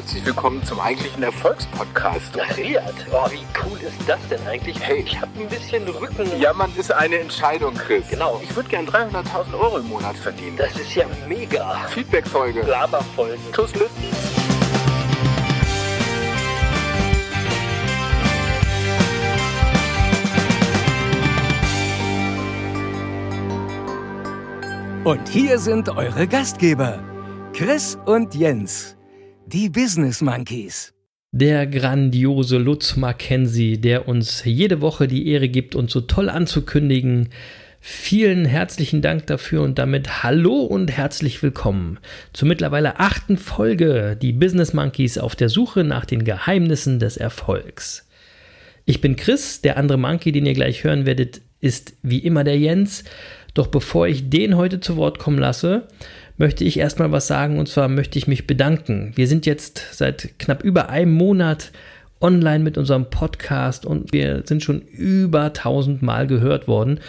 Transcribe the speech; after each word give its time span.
Herzlich 0.00 0.24
willkommen 0.24 0.64
zum 0.64 0.80
eigentlichen 0.80 1.22
Erfolgspodcast. 1.22 2.34
Ja, 2.34 2.44
Riad, 2.44 2.94
oh, 3.12 3.30
wie 3.30 3.44
cool 3.62 3.78
ist 3.82 4.08
das 4.08 4.18
denn 4.30 4.40
eigentlich? 4.46 4.80
Hey. 4.80 5.04
Ich 5.06 5.20
habe 5.20 5.30
ein 5.38 5.46
bisschen 5.46 5.86
Rücken. 5.86 6.40
Jammern 6.40 6.72
ist 6.78 6.90
eine 6.90 7.18
Entscheidung, 7.18 7.74
Chris. 7.74 8.08
Genau. 8.08 8.40
Ich 8.42 8.56
würde 8.56 8.70
gern 8.70 8.86
300.000 8.88 9.52
Euro 9.60 9.76
im 9.76 9.88
Monat 9.88 10.16
verdienen. 10.16 10.56
Das 10.56 10.74
ist 10.78 10.94
ja 10.94 11.04
mega. 11.28 11.86
Feedback-Folge. 11.88 12.62
Laberfolgen. 12.62 13.52
Tuss 13.52 13.74
Lütten. 13.74 13.90
Und 25.04 25.28
hier 25.28 25.58
sind 25.58 25.90
eure 25.90 26.26
Gastgeber, 26.26 27.00
Chris 27.52 27.98
und 28.06 28.34
Jens, 28.34 28.96
die 29.52 29.68
Business 29.68 30.20
Monkeys. 30.20 30.94
Der 31.32 31.66
grandiose 31.66 32.56
Lutz 32.58 32.96
Mackenzie, 32.96 33.78
der 33.78 34.06
uns 34.06 34.44
jede 34.44 34.80
Woche 34.80 35.08
die 35.08 35.26
Ehre 35.26 35.48
gibt, 35.48 35.74
uns 35.74 35.92
so 35.92 36.02
toll 36.02 36.28
anzukündigen. 36.28 37.30
Vielen 37.80 38.44
herzlichen 38.44 39.02
Dank 39.02 39.26
dafür 39.26 39.62
und 39.62 39.78
damit 39.80 40.22
hallo 40.22 40.60
und 40.60 40.92
herzlich 40.92 41.42
willkommen 41.42 41.98
zur 42.32 42.46
mittlerweile 42.46 43.00
achten 43.00 43.36
Folge, 43.38 44.16
die 44.20 44.32
Business 44.32 44.72
Monkeys 44.72 45.18
auf 45.18 45.34
der 45.34 45.48
Suche 45.48 45.82
nach 45.82 46.04
den 46.04 46.22
Geheimnissen 46.22 47.00
des 47.00 47.16
Erfolgs. 47.16 48.08
Ich 48.84 49.00
bin 49.00 49.16
Chris, 49.16 49.62
der 49.62 49.78
andere 49.78 49.98
Monkey, 49.98 50.30
den 50.30 50.46
ihr 50.46 50.54
gleich 50.54 50.84
hören 50.84 51.06
werdet, 51.06 51.40
ist 51.60 51.94
wie 52.02 52.18
immer 52.18 52.44
der 52.44 52.58
Jens. 52.58 53.02
Doch 53.54 53.66
bevor 53.66 54.06
ich 54.06 54.30
den 54.30 54.56
heute 54.56 54.78
zu 54.78 54.96
Wort 54.96 55.18
kommen 55.18 55.38
lasse, 55.38 55.88
möchte 56.40 56.64
ich 56.64 56.78
erstmal 56.78 57.12
was 57.12 57.26
sagen 57.26 57.58
und 57.58 57.68
zwar 57.68 57.88
möchte 57.88 58.18
ich 58.18 58.26
mich 58.26 58.46
bedanken. 58.46 59.12
Wir 59.14 59.28
sind 59.28 59.44
jetzt 59.44 59.84
seit 59.92 60.30
knapp 60.38 60.64
über 60.64 60.88
einem 60.88 61.12
Monat 61.12 61.70
online 62.20 62.62
mit 62.64 62.76
unserem 62.76 63.08
Podcast 63.08 63.86
und 63.86 64.12
wir 64.12 64.42
sind 64.44 64.62
schon 64.62 64.82
über 64.82 65.44
1000 65.44 66.02
Mal 66.02 66.26
gehört 66.26 66.68
worden 66.68 67.00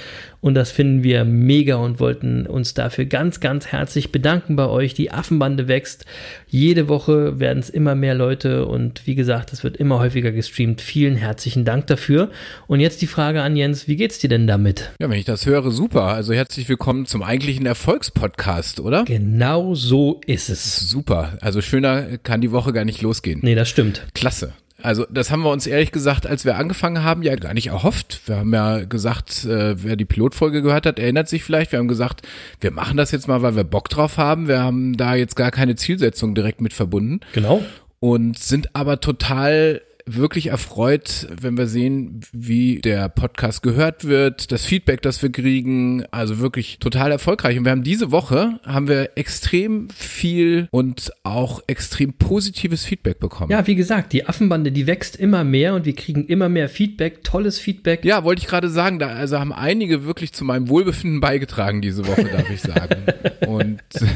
und 0.42 0.56
das 0.56 0.72
finden 0.72 1.04
wir 1.04 1.24
mega 1.24 1.76
und 1.76 2.00
wollten 2.00 2.48
uns 2.48 2.74
dafür 2.74 3.06
ganz, 3.06 3.40
ganz 3.40 3.68
herzlich 3.68 4.12
bedanken 4.12 4.56
bei 4.56 4.68
euch. 4.68 4.96
Die 4.96 5.12
Affenbande 5.12 5.68
wächst. 5.68 6.06
Jede 6.48 6.88
Woche 6.88 7.40
werden 7.40 7.60
es 7.60 7.70
immer 7.70 7.94
mehr 7.94 8.16
Leute 8.16 8.66
und 8.66 9.06
wie 9.06 9.14
gesagt, 9.14 9.54
es 9.54 9.64
wird 9.64 9.78
immer 9.78 10.00
häufiger 10.00 10.32
gestreamt. 10.32 10.82
Vielen 10.82 11.16
herzlichen 11.16 11.64
Dank 11.64 11.88
dafür. 11.88 12.30
Und 12.68 12.80
jetzt 12.80 13.04
die 13.04 13.08
Frage 13.08 13.44
an 13.44 13.56
Jens, 13.56 13.88
wie 13.88 13.96
geht's 13.96 14.18
dir 14.18 14.30
denn 14.30 14.48
damit? 14.48 14.92
Ja, 15.00 15.10
wenn 15.10 15.20
ich 15.20 15.26
das 15.26 15.46
höre, 15.46 15.70
super. 15.70 16.06
Also 16.06 16.34
herzlich 16.34 16.68
willkommen 16.68 17.06
zum 17.06 17.22
eigentlichen 17.22 17.68
Erfolgspodcast, 17.68 18.80
oder? 18.80 19.04
Genau 19.04 19.76
so 19.76 20.22
ist 20.26 20.50
es. 20.50 20.80
Super. 20.90 21.38
Also 21.42 21.62
schöner 21.62 22.18
kann 22.18 22.42
die 22.42 22.52
Woche 22.52 22.74
gar 22.74 22.86
nicht 22.86 23.04
losgehen. 23.04 23.42
Nee, 23.44 23.56
das 23.56 23.70
stimmt. 23.70 24.08
Klasse. 24.16 24.54
Also 24.84 25.06
das 25.10 25.32
haben 25.32 25.42
wir 25.44 25.52
uns 25.52 25.68
ehrlich 25.68 25.92
gesagt, 25.92 26.26
als 26.28 26.46
wir 26.46 26.58
angefangen 26.58 27.04
haben, 27.04 27.24
ja 27.24 27.36
gar 27.36 27.54
nicht 27.54 27.68
erhofft. 27.68 28.22
Wir 28.26 28.38
haben 28.38 28.54
ja 28.54 28.84
gesagt, 28.86 29.46
äh, 29.46 29.82
wer 29.84 29.96
die 29.96 30.06
Pilotfolge 30.06 30.62
gehört 30.62 30.86
hat, 30.86 31.00
erinnert 31.00 31.30
sich 31.30 31.44
vielleicht. 31.44 31.72
Wir 31.72 31.80
haben 31.80 31.88
gesagt, 31.88 32.28
wir 32.60 32.72
machen 32.72 32.98
das 32.98 33.12
jetzt 33.12 33.28
mal, 33.28 33.42
weil 33.42 33.56
wir 33.56 33.64
Bock 33.64 33.90
drauf 33.90 34.18
haben. 34.18 34.48
Wir 34.48 34.62
haben 34.62 34.98
da 34.98 35.16
jetzt 35.16 35.36
gar 35.36 35.52
keine 35.52 35.76
Zielsetzung 35.76 36.36
direkt 36.36 36.62
mit 36.62 36.74
verbunden 36.74 37.20
Genau. 37.34 37.64
und 38.00 38.38
sind 38.40 38.76
aber 38.76 39.00
total 39.00 39.82
wirklich 40.06 40.48
erfreut, 40.48 41.28
wenn 41.40 41.58
wir 41.58 41.68
sehen, 41.68 42.22
wie 42.32 42.80
der 42.80 43.10
Podcast 43.10 43.62
gehört 43.62 44.06
wird, 44.06 44.52
das 44.52 44.66
Feedback, 44.66 45.02
das 45.02 45.22
wir 45.22 45.32
kriegen, 45.32 46.06
also 46.12 46.40
wirklich 46.40 46.80
total 46.80 47.12
erfolgreich. 47.12 47.58
Und 47.58 47.66
wir 47.66 47.72
haben 47.72 47.84
diese 47.84 48.12
Woche 48.12 48.60
haben 48.66 48.88
wir 48.88 49.12
extrem 49.16 49.90
viel 49.90 50.68
und 50.72 51.12
auch 51.24 51.62
extrem 51.68 52.14
positives 52.14 52.84
Feedback 52.84 53.20
bekommen. 53.20 53.52
Ja, 53.52 53.68
wie 53.68 53.76
gesagt, 53.76 54.14
die 54.14 54.28
Affenbande, 54.28 54.72
die 54.72 54.88
wächst 54.88 55.16
immer 55.16 55.44
mehr 55.44 55.76
und 55.76 55.86
wir 55.86 55.96
kriegen 55.96 56.26
immer 56.26 56.50
mehr 56.50 56.70
Feedback, 56.70 57.24
tolles 57.24 57.60
Feedback. 57.60 58.04
Ja, 58.04 58.24
wollte 58.24 58.42
ich 58.42 58.48
gerade 58.48 58.70
sagen, 58.70 59.00
da 59.00 59.10
also 59.10 59.40
haben 59.40 59.54
einige 59.54 60.06
wirklich 60.06 60.34
zu 60.34 60.46
meinem 60.46 60.70
Wohlbefinden 60.70 61.20
beigetragen 61.20 61.82
diese 61.82 62.08
Woche, 62.08 62.24
darf 62.26 62.50
ich 62.50 62.62
sagen. 62.62 63.04
Und 63.48 63.82
äh, 63.96 64.08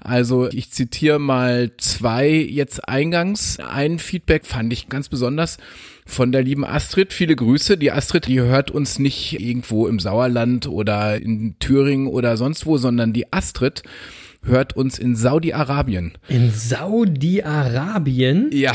also 0.00 0.48
ich 0.50 0.70
zitiere 0.70 1.18
mal 1.18 1.70
zwei 1.78 2.28
jetzt 2.28 2.88
eingangs. 2.88 3.58
Ein 3.60 3.98
Feedback 3.98 4.44
fand 4.44 4.72
ich 4.72 4.88
ganz 4.88 5.08
besonders 5.08 5.23
von 6.06 6.32
der 6.32 6.42
lieben 6.42 6.64
Astrid. 6.64 7.12
Viele 7.12 7.36
Grüße. 7.36 7.76
Die 7.76 7.92
Astrid, 7.92 8.26
die 8.26 8.40
hört 8.40 8.70
uns 8.70 8.98
nicht 8.98 9.40
irgendwo 9.40 9.86
im 9.86 9.98
Sauerland 9.98 10.66
oder 10.68 11.20
in 11.20 11.56
Thüringen 11.58 12.06
oder 12.06 12.36
sonst 12.36 12.66
wo, 12.66 12.76
sondern 12.76 13.12
die 13.12 13.32
Astrid 13.32 13.82
hört 14.46 14.76
uns 14.76 14.98
in 14.98 15.16
Saudi-Arabien. 15.16 16.12
In 16.28 16.50
Saudi-Arabien, 16.50 18.50
Ja, 18.52 18.72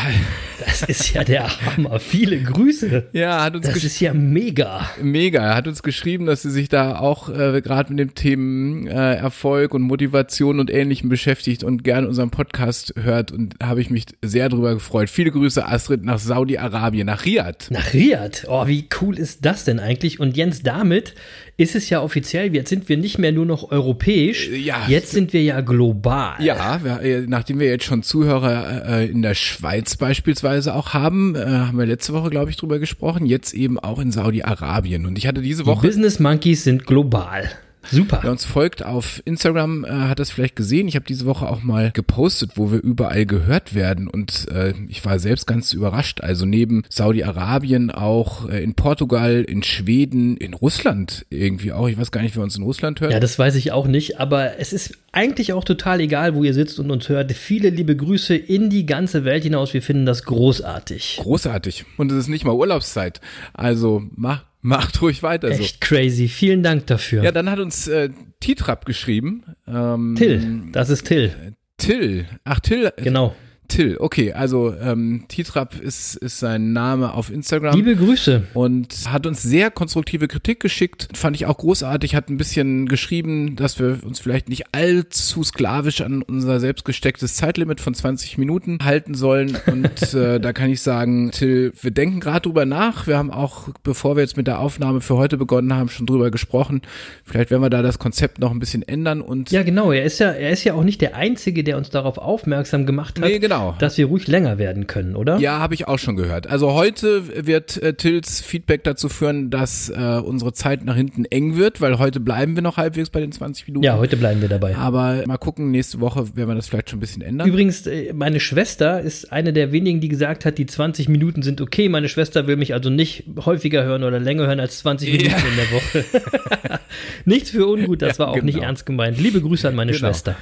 das 0.66 0.84
ist 0.84 1.13
ja 1.13 1.24
der 1.24 1.47
Hammer. 1.66 2.00
Viele 2.00 2.41
Grüße. 2.41 3.07
ja, 3.13 3.44
hat 3.44 3.56
uns 3.56 3.66
Das 3.66 3.84
ist 3.84 4.00
ja 4.00 4.13
mega. 4.13 4.90
Mega. 5.02 5.41
Er 5.44 5.56
hat 5.56 5.68
uns 5.68 5.84
geschrieben, 5.84 6.25
dass 6.25 6.41
sie 6.41 6.52
sich 6.52 6.69
da 6.69 7.00
auch 7.00 7.30
äh, 7.30 7.62
gerade 7.62 7.91
mit 7.94 8.00
dem 8.00 8.16
Themen 8.16 8.88
äh, 8.88 9.16
Erfolg 9.16 9.74
und 9.74 9.81
Motivation 9.84 10.59
und 10.59 10.72
Ähnlichem 10.72 11.09
beschäftigt 11.09 11.63
und 11.63 11.84
gern 11.84 12.06
unseren 12.06 12.30
Podcast 12.30 12.94
hört 13.01 13.31
und 13.31 13.56
habe 13.62 13.81
ich 13.81 13.90
mich 13.90 14.06
sehr 14.22 14.50
drüber 14.50 14.74
gefreut. 14.74 15.09
Viele 15.09 15.31
Grüße, 15.31 15.66
Astrid, 15.66 16.03
nach 16.03 16.19
Saudi-Arabien, 16.19 17.06
nach 17.06 17.25
Riyadh. 17.25 17.72
Nach 17.72 17.94
Riyadh. 17.94 18.46
Oh, 18.47 18.68
wie 18.68 18.88
cool 19.01 19.18
ist 19.18 19.46
das 19.46 19.66
denn 19.66 19.80
eigentlich? 19.80 20.19
Und 20.19 20.38
Jens, 20.38 20.62
damit 20.63 21.16
ist 21.59 21.75
es 21.75 21.89
ja 21.89 22.01
offiziell, 22.01 22.53
jetzt 22.55 22.69
sind 22.69 22.87
wir 22.87 22.97
nicht 22.97 23.17
mehr 23.19 23.31
nur 23.31 23.45
noch 23.45 23.69
europäisch, 23.71 24.49
Äh, 24.49 24.57
ja. 24.57 24.85
jetzt 24.87 25.11
sind 25.11 25.33
wir 25.33 25.43
ja 25.43 25.59
global. 25.61 26.35
Ja, 26.39 26.79
wir, 26.83 27.01
äh, 27.01 27.25
nachdem 27.27 27.59
wir 27.59 27.67
jetzt 27.67 27.83
schon 27.83 28.01
Zuhörer 28.01 28.85
äh, 29.01 29.05
in 29.07 29.21
der 29.21 29.33
Schweiz 29.35 29.97
beispielsweise 29.97 30.73
auch 30.73 30.93
haben, 30.93 31.35
äh, 31.35 31.39
haben 31.45 31.77
wir 31.77 31.85
letzte 31.85 32.13
Woche, 32.13 32.29
glaube 32.29 32.49
ich, 32.49 32.57
drüber 32.57 32.79
gesprochen, 32.79 33.25
jetzt 33.25 33.53
eben 33.53 33.77
auch 33.77 33.99
in 33.99 34.11
Saudi-Arabien. 34.11 35.05
Und 35.05 35.17
ich 35.17 35.27
hatte 35.27 35.41
diese 35.41 35.63
Die 35.63 35.69
Woche 35.69 35.85
Business 35.87 36.19
Monkeys 36.19 36.63
sind 36.63 36.85
global. 36.85 37.49
Super. 37.91 38.19
Wer 38.22 38.31
uns 38.31 38.45
folgt 38.45 38.85
auf 38.85 39.22
Instagram, 39.25 39.85
äh, 39.85 39.89
hat 39.89 40.19
das 40.19 40.31
vielleicht 40.31 40.55
gesehen. 40.55 40.88
Ich 40.88 40.95
habe 40.95 41.05
diese 41.05 41.25
Woche 41.25 41.47
auch 41.47 41.61
mal 41.61 41.91
gepostet, 41.91 42.51
wo 42.55 42.72
wir 42.72 42.79
überall 42.79 43.25
gehört 43.25 43.73
werden. 43.73 44.07
Und 44.07 44.47
äh, 44.50 44.73
ich 44.88 45.03
war 45.05 45.19
selbst 45.19 45.47
ganz 45.47 45.73
überrascht. 45.73 46.22
Also 46.22 46.45
neben 46.45 46.83
Saudi-Arabien 46.89 47.91
auch 47.91 48.50
äh, 48.50 48.63
in 48.63 48.75
Portugal, 48.75 49.44
in 49.47 49.63
Schweden, 49.63 50.38
in 50.38 50.53
Russland 50.53 51.25
irgendwie 51.29 51.72
auch. 51.72 51.88
Ich 51.88 51.97
weiß 51.97 52.11
gar 52.11 52.22
nicht, 52.22 52.35
wer 52.35 52.44
uns 52.44 52.57
in 52.57 52.63
Russland 52.63 53.01
hört. 53.01 53.11
Ja, 53.11 53.19
das 53.19 53.38
weiß 53.38 53.55
ich 53.55 53.72
auch 53.72 53.88
nicht, 53.88 54.19
aber 54.19 54.59
es 54.59 54.73
ist 54.73 54.97
eigentlich 55.11 55.53
auch 55.53 55.63
total 55.63 56.01
egal, 56.01 56.35
wo 56.35 56.44
ihr 56.44 56.53
sitzt 56.53 56.79
und 56.79 56.91
uns 56.91 57.09
hört. 57.09 57.31
Viele 57.31 57.69
liebe 57.69 57.95
Grüße 57.95 58.35
in 58.35 58.69
die 58.69 58.85
ganze 58.85 59.25
Welt 59.25 59.44
hinaus. 59.44 59.73
Wir 59.73 59.81
finden 59.81 60.06
das 60.06 60.23
großartig. 60.23 61.17
Großartig. 61.21 61.85
Und 61.97 62.11
es 62.11 62.17
ist 62.19 62.27
nicht 62.27 62.45
mal 62.45 62.53
Urlaubszeit. 62.53 63.21
Also 63.53 64.03
mach, 64.16 64.44
macht 64.61 65.01
ruhig 65.01 65.23
weiter 65.23 65.53
so. 65.53 65.61
Echt 65.61 65.81
crazy. 65.81 66.27
Vielen 66.27 66.63
Dank 66.63 66.87
dafür. 66.87 67.23
Ja, 67.23 67.31
dann 67.31 67.49
hat 67.49 67.59
uns 67.59 67.87
äh, 67.87 68.09
Titrap 68.39 68.85
geschrieben. 68.85 69.43
Ähm, 69.67 70.15
Till, 70.17 70.63
das 70.71 70.89
ist 70.89 71.05
Till. 71.05 71.31
Till. 71.77 72.25
Ach, 72.43 72.59
Till. 72.59 72.91
Genau. 72.97 73.35
Till. 73.69 73.97
Okay, 74.00 74.34
also 74.34 74.74
ähm, 74.81 75.24
Titrap 75.28 75.80
ist, 75.80 76.16
ist 76.16 76.40
sein 76.40 76.74
Name 76.74 77.13
auf 77.13 77.31
Instagram. 77.31 77.75
Liebe 77.75 77.96
Grüße. 77.96 78.44
und 78.53 78.94
hat 79.07 79.25
uns 79.25 79.41
sehr 79.41 79.72
konstruktive 79.72 80.28
Kritik 80.28 80.59
geschickt. 80.59 81.07
Fand 81.13 81.35
ich 81.35 81.46
auch 81.46 81.57
großartig. 81.57 82.16
Hat 82.16 82.30
ein 82.30 82.38
bisschen 82.38 82.88
geschrieben, 82.88 83.56
dass 83.56 83.80
wir 83.80 84.00
uns 84.03 84.19
vielleicht 84.19 84.50
nicht 84.50 84.74
allzu 84.74 85.44
sklavisch 85.44 86.01
an 86.01 86.21
unser 86.21 86.60
selbst 86.60 86.83
gestecktes 86.83 87.36
Zeitlimit 87.36 87.80
von 87.80 87.94
20 87.94 88.38
Minuten 88.38 88.80
halten 88.83 89.13
sollen. 89.13 89.57
Und 89.68 90.13
äh, 90.13 90.39
da 90.39 90.51
kann 90.51 90.69
ich 90.69 90.81
sagen, 90.81 91.31
Till, 91.31 91.72
wir 91.80 91.92
denken 91.92 92.19
gerade 92.19 92.42
drüber 92.42 92.65
nach. 92.65 93.07
Wir 93.07 93.18
haben 93.18 93.31
auch, 93.31 93.69
bevor 93.83 94.15
wir 94.15 94.22
jetzt 94.22 94.36
mit 94.36 94.48
der 94.48 94.60
Aufnahme 94.60 95.01
für 95.01 95.15
heute 95.15 95.38
begonnen 95.38 95.74
haben, 95.74 95.89
schon 95.89 96.06
drüber 96.06 96.31
gesprochen. 96.31 96.81
Vielleicht 97.24 97.51
werden 97.51 97.62
wir 97.62 97.69
da 97.69 97.81
das 97.81 98.00
Konzept 98.00 98.39
noch 98.39 98.51
ein 98.51 98.60
bisschen 98.60 98.81
ändern 98.88 99.22
und 99.22 99.51
Ja, 99.51 99.63
genau. 99.63 99.92
Er 99.92 100.04
ist 100.04 100.19
ja, 100.19 100.31
er 100.31 100.50
ist 100.50 100.63
ja 100.63 100.74
auch 100.74 100.83
nicht 100.83 101.01
der 101.01 101.15
Einzige, 101.15 101.63
der 101.63 101.77
uns 101.77 101.89
darauf 101.89 102.18
aufmerksam 102.18 102.86
gemacht 102.86 103.19
hat. 103.19 103.27
Nee, 103.27 103.39
genau. 103.39 103.58
Genau. 103.59 103.75
dass 103.79 103.97
wir 103.97 104.06
ruhig 104.07 104.27
länger 104.27 104.57
werden 104.57 104.88
können, 104.88 105.15
oder? 105.15 105.38
Ja, 105.39 105.59
habe 105.59 105.73
ich 105.73 105.88
auch 105.88 106.00
schon 106.00 106.15
gehört. 106.15 106.47
Also 106.47 106.73
heute 106.73 107.45
wird 107.47 107.81
äh, 107.81 107.94
Tills 107.94 108.41
Feedback 108.41 108.83
dazu 108.83 109.09
führen, 109.09 109.50
dass 109.50 109.89
äh, 109.89 110.21
unsere 110.23 110.53
Zeit 110.53 110.85
nach 110.85 110.95
hinten 110.95 111.25
eng 111.25 111.57
wird, 111.57 111.81
weil 111.81 112.00
heute 112.00 112.19
bleiben 112.19 112.56
wir 112.56 112.61
noch 112.63 112.77
halbwegs 112.77 113.09
bei 113.09 113.19
den 113.19 113.31
20 113.31 113.67
Minuten. 113.67 113.83
Ja, 113.83 113.97
heute 113.97 114.17
bleiben 114.17 114.41
wir 114.41 114.50
dabei. 114.50 114.75
Aber 114.75 115.23
mal 115.27 115.38
gucken, 115.38 115.71
nächste 115.71 116.00
Woche 116.00 116.35
werden 116.35 116.50
wir 116.50 116.56
das 116.56 116.67
vielleicht 116.67 116.89
schon 116.89 116.97
ein 116.97 117.01
bisschen 117.01 117.21
ändern. 117.21 117.47
Übrigens, 117.47 117.85
äh, 117.88 118.13
meine 118.13 118.39
Schwester 118.39 119.01
ist 119.01 119.31
eine 119.31 119.53
der 119.53 119.71
wenigen, 119.71 120.00
die 120.01 120.07
gesagt 120.09 120.45
hat, 120.45 120.57
die 120.57 120.65
20 120.65 121.09
Minuten 121.09 121.41
sind 121.41 121.62
okay. 121.62 121.89
Meine 121.89 122.09
Schwester 122.09 122.47
will 122.47 122.55
mich 122.55 122.73
also 122.73 122.89
nicht 122.89 123.23
häufiger 123.45 123.83
hören 123.83 124.03
oder 124.03 124.19
länger 124.19 124.47
hören 124.47 124.59
als 124.59 124.79
20 124.79 125.12
Minuten 125.12 125.31
Ja. 125.31 125.38
in 125.38 125.55
der 125.55 125.71
Woche. 125.71 126.79
Nichts 127.25 127.51
für 127.51 127.67
ungut, 127.67 128.01
das 128.01 128.17
Ja, 128.17 128.25
war 128.25 128.31
auch 128.31 128.41
nicht 128.41 128.55
genau. 128.55 128.67
ernst 128.67 128.85
gemeint. 128.85 129.19
Liebe 129.19 129.41
Grüße 129.41 129.67
an 129.67 129.75
meine 129.75 129.91
Genau. 129.91 130.07
Schwester. 130.07 130.35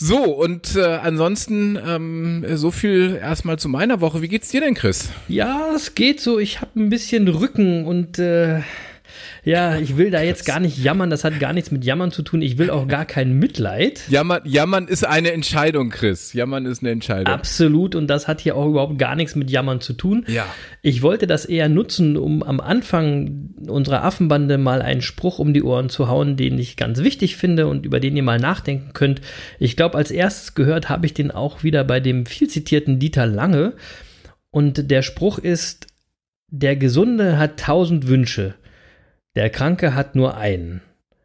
So, 0.00 0.22
und 0.22 0.76
äh, 0.76 0.84
ansonsten 0.84 1.76
ähm, 1.84 2.44
so 2.54 2.70
viel 2.70 3.18
erstmal 3.20 3.58
zu 3.58 3.68
meiner 3.68 4.00
Woche. 4.00 4.22
Wie 4.22 4.28
geht's 4.28 4.48
dir 4.48 4.60
denn, 4.60 4.74
Chris? 4.74 5.10
Ja, 5.26 5.72
es 5.74 5.96
geht 5.96 6.20
so. 6.20 6.38
Ich 6.38 6.60
habe 6.60 6.78
ein 6.78 6.88
bisschen 6.88 7.26
Rücken 7.26 7.84
und 7.84 8.16
äh, 8.20 8.60
ja, 9.44 9.78
ich 9.78 9.96
will 9.96 10.10
da 10.10 10.22
jetzt 10.22 10.44
gar 10.44 10.60
nicht 10.60 10.78
jammern. 10.78 11.10
Das 11.10 11.24
hat 11.24 11.38
gar 11.40 11.52
nichts 11.52 11.70
mit 11.70 11.84
Jammern 11.84 12.10
zu 12.10 12.22
tun. 12.22 12.42
Ich 12.42 12.58
will 12.58 12.70
auch 12.70 12.88
gar 12.88 13.04
kein 13.04 13.38
Mitleid. 13.38 14.02
Jammern, 14.08 14.42
jammern 14.44 14.88
ist 14.88 15.06
eine 15.06 15.32
Entscheidung, 15.32 15.90
Chris. 15.90 16.32
Jammern 16.32 16.66
ist 16.66 16.82
eine 16.82 16.90
Entscheidung. 16.90 17.32
Absolut. 17.32 17.94
Und 17.94 18.08
das 18.08 18.28
hat 18.28 18.40
hier 18.40 18.56
auch 18.56 18.66
überhaupt 18.66 18.98
gar 18.98 19.16
nichts 19.16 19.34
mit 19.34 19.50
Jammern 19.50 19.80
zu 19.80 19.92
tun. 19.92 20.24
Ja. 20.28 20.46
Ich 20.82 21.02
wollte 21.02 21.26
das 21.26 21.44
eher 21.44 21.68
nutzen, 21.68 22.16
um 22.16 22.42
am 22.42 22.60
Anfang 22.60 23.50
unserer 23.66 24.04
Affenbande 24.04 24.58
mal 24.58 24.82
einen 24.82 25.02
Spruch 25.02 25.38
um 25.38 25.54
die 25.54 25.62
Ohren 25.62 25.88
zu 25.88 26.08
hauen, 26.08 26.36
den 26.36 26.58
ich 26.58 26.76
ganz 26.76 27.02
wichtig 27.02 27.36
finde 27.36 27.66
und 27.66 27.86
über 27.86 28.00
den 28.00 28.16
ihr 28.16 28.22
mal 28.22 28.38
nachdenken 28.38 28.92
könnt. 28.92 29.20
Ich 29.58 29.76
glaube, 29.76 29.96
als 29.96 30.10
erstes 30.10 30.54
gehört 30.54 30.88
habe 30.88 31.06
ich 31.06 31.14
den 31.14 31.30
auch 31.30 31.62
wieder 31.62 31.84
bei 31.84 32.00
dem 32.00 32.26
viel 32.26 32.48
zitierten 32.48 32.98
Dieter 32.98 33.26
Lange. 33.26 33.74
Und 34.50 34.90
der 34.90 35.02
Spruch 35.02 35.38
ist, 35.38 35.86
der 36.50 36.76
Gesunde 36.76 37.38
hat 37.38 37.60
tausend 37.60 38.08
Wünsche, 38.08 38.54
der 39.38 39.50
Kranke 39.50 39.94
hat 39.94 40.16
nur 40.16 40.36
einen. 40.36 40.82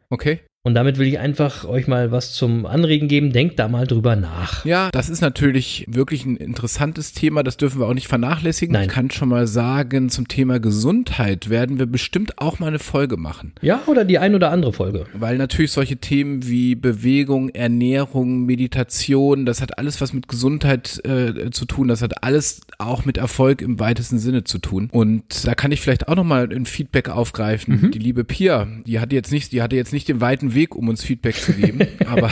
Okay. 0.08 0.40
Und 0.66 0.72
damit 0.72 0.96
will 0.98 1.06
ich 1.06 1.18
einfach 1.18 1.66
euch 1.66 1.86
mal 1.88 2.10
was 2.10 2.32
zum 2.32 2.64
Anregen 2.64 3.06
geben. 3.06 3.34
Denkt 3.34 3.58
da 3.58 3.68
mal 3.68 3.86
drüber 3.86 4.16
nach. 4.16 4.64
Ja, 4.64 4.88
das 4.92 5.10
ist 5.10 5.20
natürlich 5.20 5.84
wirklich 5.90 6.24
ein 6.24 6.38
interessantes 6.38 7.12
Thema. 7.12 7.42
Das 7.42 7.58
dürfen 7.58 7.80
wir 7.80 7.86
auch 7.86 7.92
nicht 7.92 8.08
vernachlässigen. 8.08 8.72
Nein. 8.72 8.84
Ich 8.84 8.88
kann 8.88 9.10
schon 9.10 9.28
mal 9.28 9.46
sagen, 9.46 10.08
zum 10.08 10.26
Thema 10.26 10.60
Gesundheit 10.60 11.50
werden 11.50 11.78
wir 11.78 11.84
bestimmt 11.84 12.38
auch 12.38 12.60
mal 12.60 12.68
eine 12.68 12.78
Folge 12.78 13.18
machen. 13.18 13.52
Ja, 13.60 13.82
oder 13.84 14.06
die 14.06 14.18
ein 14.18 14.34
oder 14.34 14.50
andere 14.50 14.72
Folge. 14.72 15.04
Weil 15.12 15.36
natürlich 15.36 15.70
solche 15.70 15.98
Themen 15.98 16.48
wie 16.48 16.74
Bewegung, 16.74 17.50
Ernährung, 17.50 18.46
Meditation, 18.46 19.44
das 19.44 19.60
hat 19.60 19.76
alles 19.76 20.00
was 20.00 20.14
mit 20.14 20.28
Gesundheit 20.28 20.98
äh, 21.04 21.50
zu 21.50 21.66
tun. 21.66 21.88
Das 21.88 22.00
hat 22.00 22.24
alles 22.24 22.62
auch 22.78 23.04
mit 23.04 23.18
Erfolg 23.18 23.60
im 23.60 23.80
weitesten 23.80 24.18
Sinne 24.18 24.44
zu 24.44 24.56
tun. 24.56 24.88
Und 24.90 25.46
da 25.46 25.54
kann 25.54 25.72
ich 25.72 25.82
vielleicht 25.82 26.08
auch 26.08 26.16
nochmal 26.16 26.48
ein 26.50 26.64
Feedback 26.64 27.10
aufgreifen. 27.10 27.90
Die 27.90 27.98
liebe 27.98 28.24
Pia, 28.24 28.66
die 28.86 28.98
hatte 28.98 29.14
jetzt 29.14 29.30
nicht, 29.30 29.52
die 29.52 29.60
hatte 29.60 29.76
jetzt 29.76 29.92
nicht 29.92 30.08
den 30.08 30.22
weiten 30.22 30.53
Weg, 30.54 30.74
um 30.74 30.88
uns 30.88 31.04
Feedback 31.04 31.36
zu 31.36 31.52
geben. 31.52 31.80
aber 32.06 32.30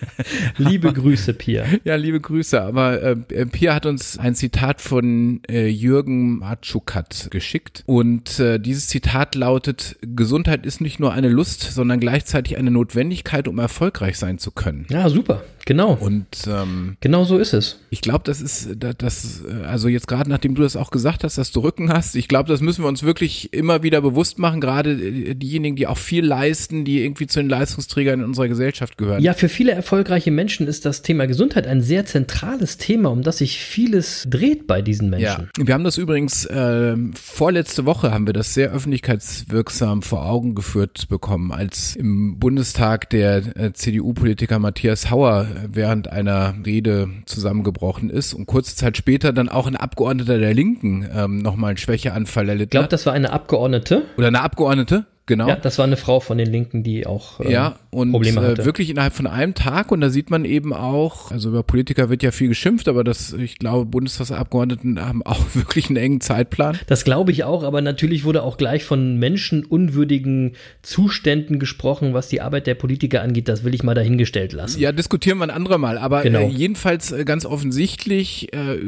Liebe 0.58 0.92
Grüße, 0.92 1.34
Pia. 1.34 1.64
ja, 1.84 1.96
liebe 1.96 2.20
Grüße. 2.20 2.60
Aber 2.60 3.02
äh, 3.02 3.16
Pia 3.46 3.74
hat 3.74 3.86
uns 3.86 4.18
ein 4.18 4.34
Zitat 4.34 4.80
von 4.80 5.40
äh, 5.48 5.68
Jürgen 5.68 6.38
Matschukat 6.38 7.28
geschickt. 7.30 7.82
Und 7.86 8.40
äh, 8.40 8.58
dieses 8.58 8.88
Zitat 8.88 9.34
lautet, 9.34 9.96
Gesundheit 10.02 10.66
ist 10.66 10.80
nicht 10.80 11.00
nur 11.00 11.12
eine 11.12 11.28
Lust, 11.28 11.62
sondern 11.62 12.00
gleichzeitig 12.00 12.56
eine 12.56 12.70
Notwendigkeit, 12.70 13.48
um 13.48 13.58
erfolgreich 13.58 14.18
sein 14.18 14.38
zu 14.38 14.50
können. 14.50 14.86
Ja, 14.90 15.08
super. 15.08 15.42
Genau. 15.68 15.98
Und 16.00 16.26
ähm, 16.46 16.96
Genau 17.00 17.24
so 17.24 17.36
ist 17.36 17.52
es. 17.52 17.78
ich 17.90 18.00
glaube, 18.00 18.22
das 18.24 18.40
ist, 18.40 18.70
da- 18.78 18.94
das, 18.94 19.42
äh, 19.46 19.64
also 19.66 19.88
jetzt 19.88 20.08
gerade 20.08 20.30
nachdem 20.30 20.54
du 20.54 20.62
das 20.62 20.76
auch 20.76 20.90
gesagt 20.90 21.24
hast, 21.24 21.36
dass 21.36 21.50
du 21.50 21.60
Rücken 21.60 21.92
hast, 21.92 22.16
ich 22.16 22.26
glaube, 22.26 22.48
das 22.48 22.62
müssen 22.62 22.82
wir 22.84 22.88
uns 22.88 23.02
wirklich 23.02 23.52
immer 23.52 23.82
wieder 23.82 24.00
bewusst 24.00 24.38
machen, 24.38 24.62
gerade 24.62 24.92
äh, 24.92 25.34
diejenigen, 25.34 25.76
die 25.76 25.86
auch 25.86 25.98
viel 25.98 26.24
leisten, 26.24 26.86
die 26.86 27.04
irgendwie 27.04 27.26
zu 27.26 27.40
den 27.40 27.50
Leistungsträgern 27.50 28.20
in 28.20 28.24
unserer 28.24 28.48
Gesellschaft 28.48 28.96
gehören. 28.96 29.22
Ja, 29.22 29.34
für 29.34 29.50
viele 29.50 29.72
erfolgreiche 29.72 30.30
Menschen 30.30 30.66
ist 30.66 30.86
das 30.86 31.02
Thema 31.02 31.26
Gesundheit 31.26 31.66
ein 31.66 31.82
sehr 31.82 32.06
zentrales 32.06 32.78
Thema, 32.78 33.10
um 33.10 33.20
das 33.22 33.36
sich 33.38 33.58
vieles 33.60 34.26
dreht 34.30 34.66
bei 34.66 34.80
diesen 34.80 35.10
Menschen. 35.10 35.50
Ja, 35.58 35.66
wir 35.66 35.74
haben 35.74 35.84
das 35.84 35.98
übrigens 35.98 36.48
ähm, 36.50 37.12
vorletzte 37.14 37.84
Woche 37.84 38.10
haben 38.10 38.26
wir 38.26 38.32
das 38.32 38.54
sehr 38.54 38.70
öffentlichkeitswirksam 38.72 40.00
vor 40.02 40.24
Augen 40.24 40.54
geführt 40.54 41.08
bekommen, 41.08 41.52
als 41.52 41.94
im 41.96 42.38
Bundestag 42.38 43.10
der 43.10 43.42
äh, 43.58 43.72
CDU-Politiker 43.74 44.58
Matthias 44.58 45.10
Hauer 45.10 45.46
äh, 45.56 45.57
während 45.70 46.10
einer 46.10 46.54
Rede 46.64 47.08
zusammengebrochen 47.26 48.10
ist 48.10 48.34
und 48.34 48.46
kurze 48.46 48.76
Zeit 48.76 48.96
später 48.96 49.32
dann 49.32 49.48
auch 49.48 49.66
ein 49.66 49.76
Abgeordneter 49.76 50.38
der 50.38 50.54
Linken 50.54 51.08
ähm, 51.14 51.38
nochmal 51.38 51.70
einen 51.70 51.78
Schwächeanfall 51.78 52.48
erlitten 52.48 52.68
Ich 52.68 52.70
glaube, 52.70 52.88
das 52.88 53.06
war 53.06 53.12
eine 53.12 53.32
Abgeordnete. 53.32 54.04
Oder 54.16 54.28
eine 54.28 54.42
Abgeordnete, 54.42 55.06
genau. 55.28 55.46
Ja, 55.48 55.54
das 55.54 55.78
war 55.78 55.84
eine 55.84 55.96
Frau 55.96 56.18
von 56.18 56.36
den 56.38 56.48
Linken, 56.50 56.82
die 56.82 57.06
auch 57.06 57.38
äh, 57.38 57.52
Ja, 57.52 57.76
und 57.90 58.10
Probleme 58.10 58.40
hatte. 58.42 58.62
äh, 58.62 58.64
wirklich 58.64 58.90
innerhalb 58.90 59.12
von 59.14 59.28
einem 59.28 59.54
Tag 59.54 59.92
und 59.92 60.00
da 60.00 60.10
sieht 60.10 60.30
man 60.30 60.44
eben 60.44 60.72
auch, 60.72 61.30
also 61.30 61.50
über 61.50 61.62
Politiker 61.62 62.10
wird 62.10 62.24
ja 62.24 62.32
viel 62.32 62.48
geschimpft, 62.48 62.88
aber 62.88 63.04
das, 63.04 63.32
ich 63.32 63.58
glaube, 63.58 63.86
Bundestagsabgeordneten 63.86 65.00
haben 65.00 65.22
auch 65.24 65.38
wirklich 65.54 65.86
einen 65.88 65.96
engen 65.98 66.20
Zeitplan. 66.20 66.78
Das 66.88 67.04
glaube 67.04 67.30
ich 67.30 67.44
auch, 67.44 67.62
aber 67.62 67.80
natürlich 67.80 68.24
wurde 68.24 68.42
auch 68.42 68.56
gleich 68.56 68.82
von 68.84 69.16
menschenunwürdigen 69.18 70.52
Zuständen 70.82 71.58
gesprochen, 71.58 72.14
was 72.14 72.28
die 72.28 72.40
Arbeit 72.40 72.66
der 72.66 72.74
Politiker 72.74 73.22
angeht. 73.22 73.48
Das 73.48 73.62
will 73.64 73.74
ich 73.74 73.82
mal 73.82 73.94
dahingestellt 73.94 74.52
lassen. 74.52 74.80
Ja, 74.80 74.90
diskutieren 74.92 75.38
wir 75.38 75.44
ein 75.44 75.50
anderer 75.50 75.78
Mal, 75.78 75.98
aber 75.98 76.22
Genau. 76.22 76.40
äh, 76.40 76.48
jedenfalls 76.48 77.12
äh, 77.12 77.24
ganz 77.24 77.44
offensichtlich 77.46 78.52
äh, 78.52 78.78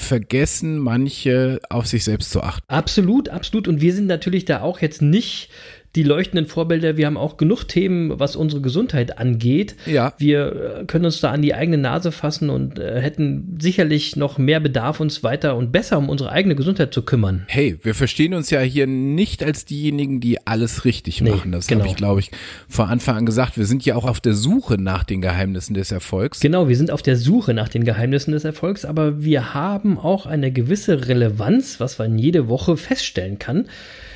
vergessen 0.00 0.78
manche 0.78 1.60
auf 1.68 1.86
sich 1.86 2.04
selbst 2.04 2.30
zu 2.30 2.42
achten. 2.42 2.64
Absolut, 2.68 3.28
absolut. 3.28 3.68
Und 3.68 3.80
wir 3.80 3.94
sind 3.94 4.06
natürlich 4.06 4.44
da 4.44 4.60
auch 4.62 4.80
jetzt 4.80 5.02
nicht 5.02 5.48
die 5.96 6.04
leuchtenden 6.04 6.46
Vorbilder. 6.46 6.96
Wir 6.96 7.06
haben 7.06 7.16
auch 7.16 7.36
genug 7.36 7.64
Themen, 7.64 8.20
was 8.20 8.36
unsere 8.36 8.62
Gesundheit 8.62 9.18
angeht. 9.18 9.74
Ja. 9.86 10.14
Wir 10.18 10.80
äh, 10.80 10.84
können 10.84 11.04
uns 11.04 11.20
da 11.20 11.32
an 11.32 11.42
die 11.42 11.52
eigene 11.52 11.78
Nase 11.78 12.12
fassen 12.12 12.48
und 12.48 12.78
äh, 12.78 13.00
hätten 13.00 13.58
sicherlich 13.60 14.14
noch 14.14 14.38
mehr 14.38 14.60
Bedarf, 14.60 15.00
uns 15.00 15.24
weiter 15.24 15.56
und 15.56 15.72
besser 15.72 15.98
um 15.98 16.08
unsere 16.08 16.30
eigene 16.30 16.54
Gesundheit 16.54 16.94
zu 16.94 17.02
kümmern. 17.02 17.44
Hey, 17.48 17.76
wir 17.82 17.96
verstehen 17.96 18.34
uns 18.34 18.50
ja 18.50 18.60
hier 18.60 18.86
nicht 18.86 19.42
als 19.42 19.64
diejenigen, 19.64 20.20
die 20.20 20.46
alles 20.46 20.84
richtig 20.84 21.20
Nee, 21.22 21.30
machen. 21.30 21.50
Das 21.50 21.66
genau. 21.66 21.80
habe 21.80 21.90
ich, 21.90 21.96
glaube 21.96 22.20
ich, 22.20 22.30
vor 22.68 22.88
Anfang 22.88 23.16
an 23.16 23.26
gesagt. 23.26 23.58
Wir 23.58 23.66
sind 23.66 23.84
ja 23.84 23.96
auch 23.96 24.04
auf 24.04 24.20
der 24.20 24.34
Suche 24.34 24.78
nach 24.78 25.02
den 25.02 25.20
Geheimnissen 25.20 25.74
des 25.74 25.90
Erfolgs. 25.90 26.38
Genau, 26.38 26.68
wir 26.68 26.76
sind 26.76 26.92
auf 26.92 27.02
der 27.02 27.16
Suche 27.16 27.52
nach 27.52 27.68
den 27.68 27.84
Geheimnissen 27.84 28.30
des 28.30 28.44
Erfolgs, 28.44 28.84
aber 28.84 29.24
wir 29.24 29.54
haben 29.54 29.98
auch 29.98 30.26
eine 30.26 30.52
gewisse 30.52 31.08
Relevanz, 31.08 31.80
was 31.80 31.98
man 31.98 32.16
jede 32.16 32.48
Woche 32.48 32.76
feststellen 32.76 33.40
kann. 33.40 33.66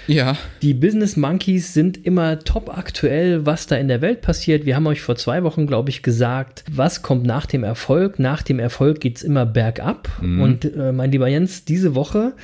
Ja. 0.06 0.36
Die 0.62 0.74
Business 0.74 1.16
Monkeys 1.16 1.72
sind 1.74 2.04
immer 2.04 2.38
top 2.40 2.76
aktuell, 2.76 3.46
was 3.46 3.66
da 3.66 3.76
in 3.76 3.88
der 3.88 4.00
Welt 4.00 4.20
passiert. 4.20 4.66
Wir 4.66 4.76
haben 4.76 4.86
euch 4.86 5.00
vor 5.00 5.16
zwei 5.16 5.42
Wochen, 5.42 5.66
glaube 5.66 5.90
ich, 5.90 6.02
gesagt, 6.02 6.64
was 6.70 7.02
kommt 7.02 7.24
nach 7.24 7.46
dem 7.46 7.64
Erfolg. 7.64 8.18
Nach 8.18 8.42
dem 8.42 8.58
Erfolg 8.58 9.00
geht's 9.00 9.22
immer 9.22 9.46
bergab. 9.46 10.08
Und 10.20 10.64
äh, 10.64 10.92
mein 10.92 11.10
lieber 11.12 11.28
Jens, 11.28 11.64
diese 11.64 11.94
Woche 11.94 12.34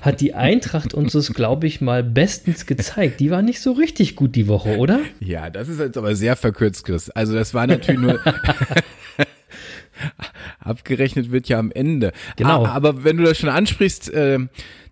hat 0.00 0.20
die 0.20 0.34
Eintracht 0.34 0.94
uns 0.94 1.12
das, 1.12 1.32
glaube 1.32 1.66
ich, 1.66 1.80
mal 1.80 2.02
bestens 2.02 2.66
gezeigt. 2.66 3.20
Die 3.20 3.30
war 3.30 3.42
nicht 3.42 3.60
so 3.60 3.72
richtig 3.72 4.16
gut 4.16 4.34
die 4.34 4.48
Woche, 4.48 4.76
oder? 4.76 5.00
Ja, 5.20 5.50
das 5.50 5.68
ist 5.68 5.80
jetzt 5.80 5.96
aber 5.96 6.14
sehr 6.14 6.36
verkürzt, 6.36 6.84
Chris. 6.84 7.10
Also 7.10 7.34
das 7.34 7.54
war 7.54 7.66
natürlich 7.66 8.00
nur. 8.00 8.20
Abgerechnet 10.66 11.30
wird 11.30 11.48
ja 11.48 11.58
am 11.58 11.70
Ende. 11.70 12.12
Genau. 12.36 12.64
Ah, 12.64 12.72
aber 12.72 13.04
wenn 13.04 13.16
du 13.16 13.24
das 13.24 13.38
schon 13.38 13.48
ansprichst, 13.48 14.12
äh, 14.12 14.38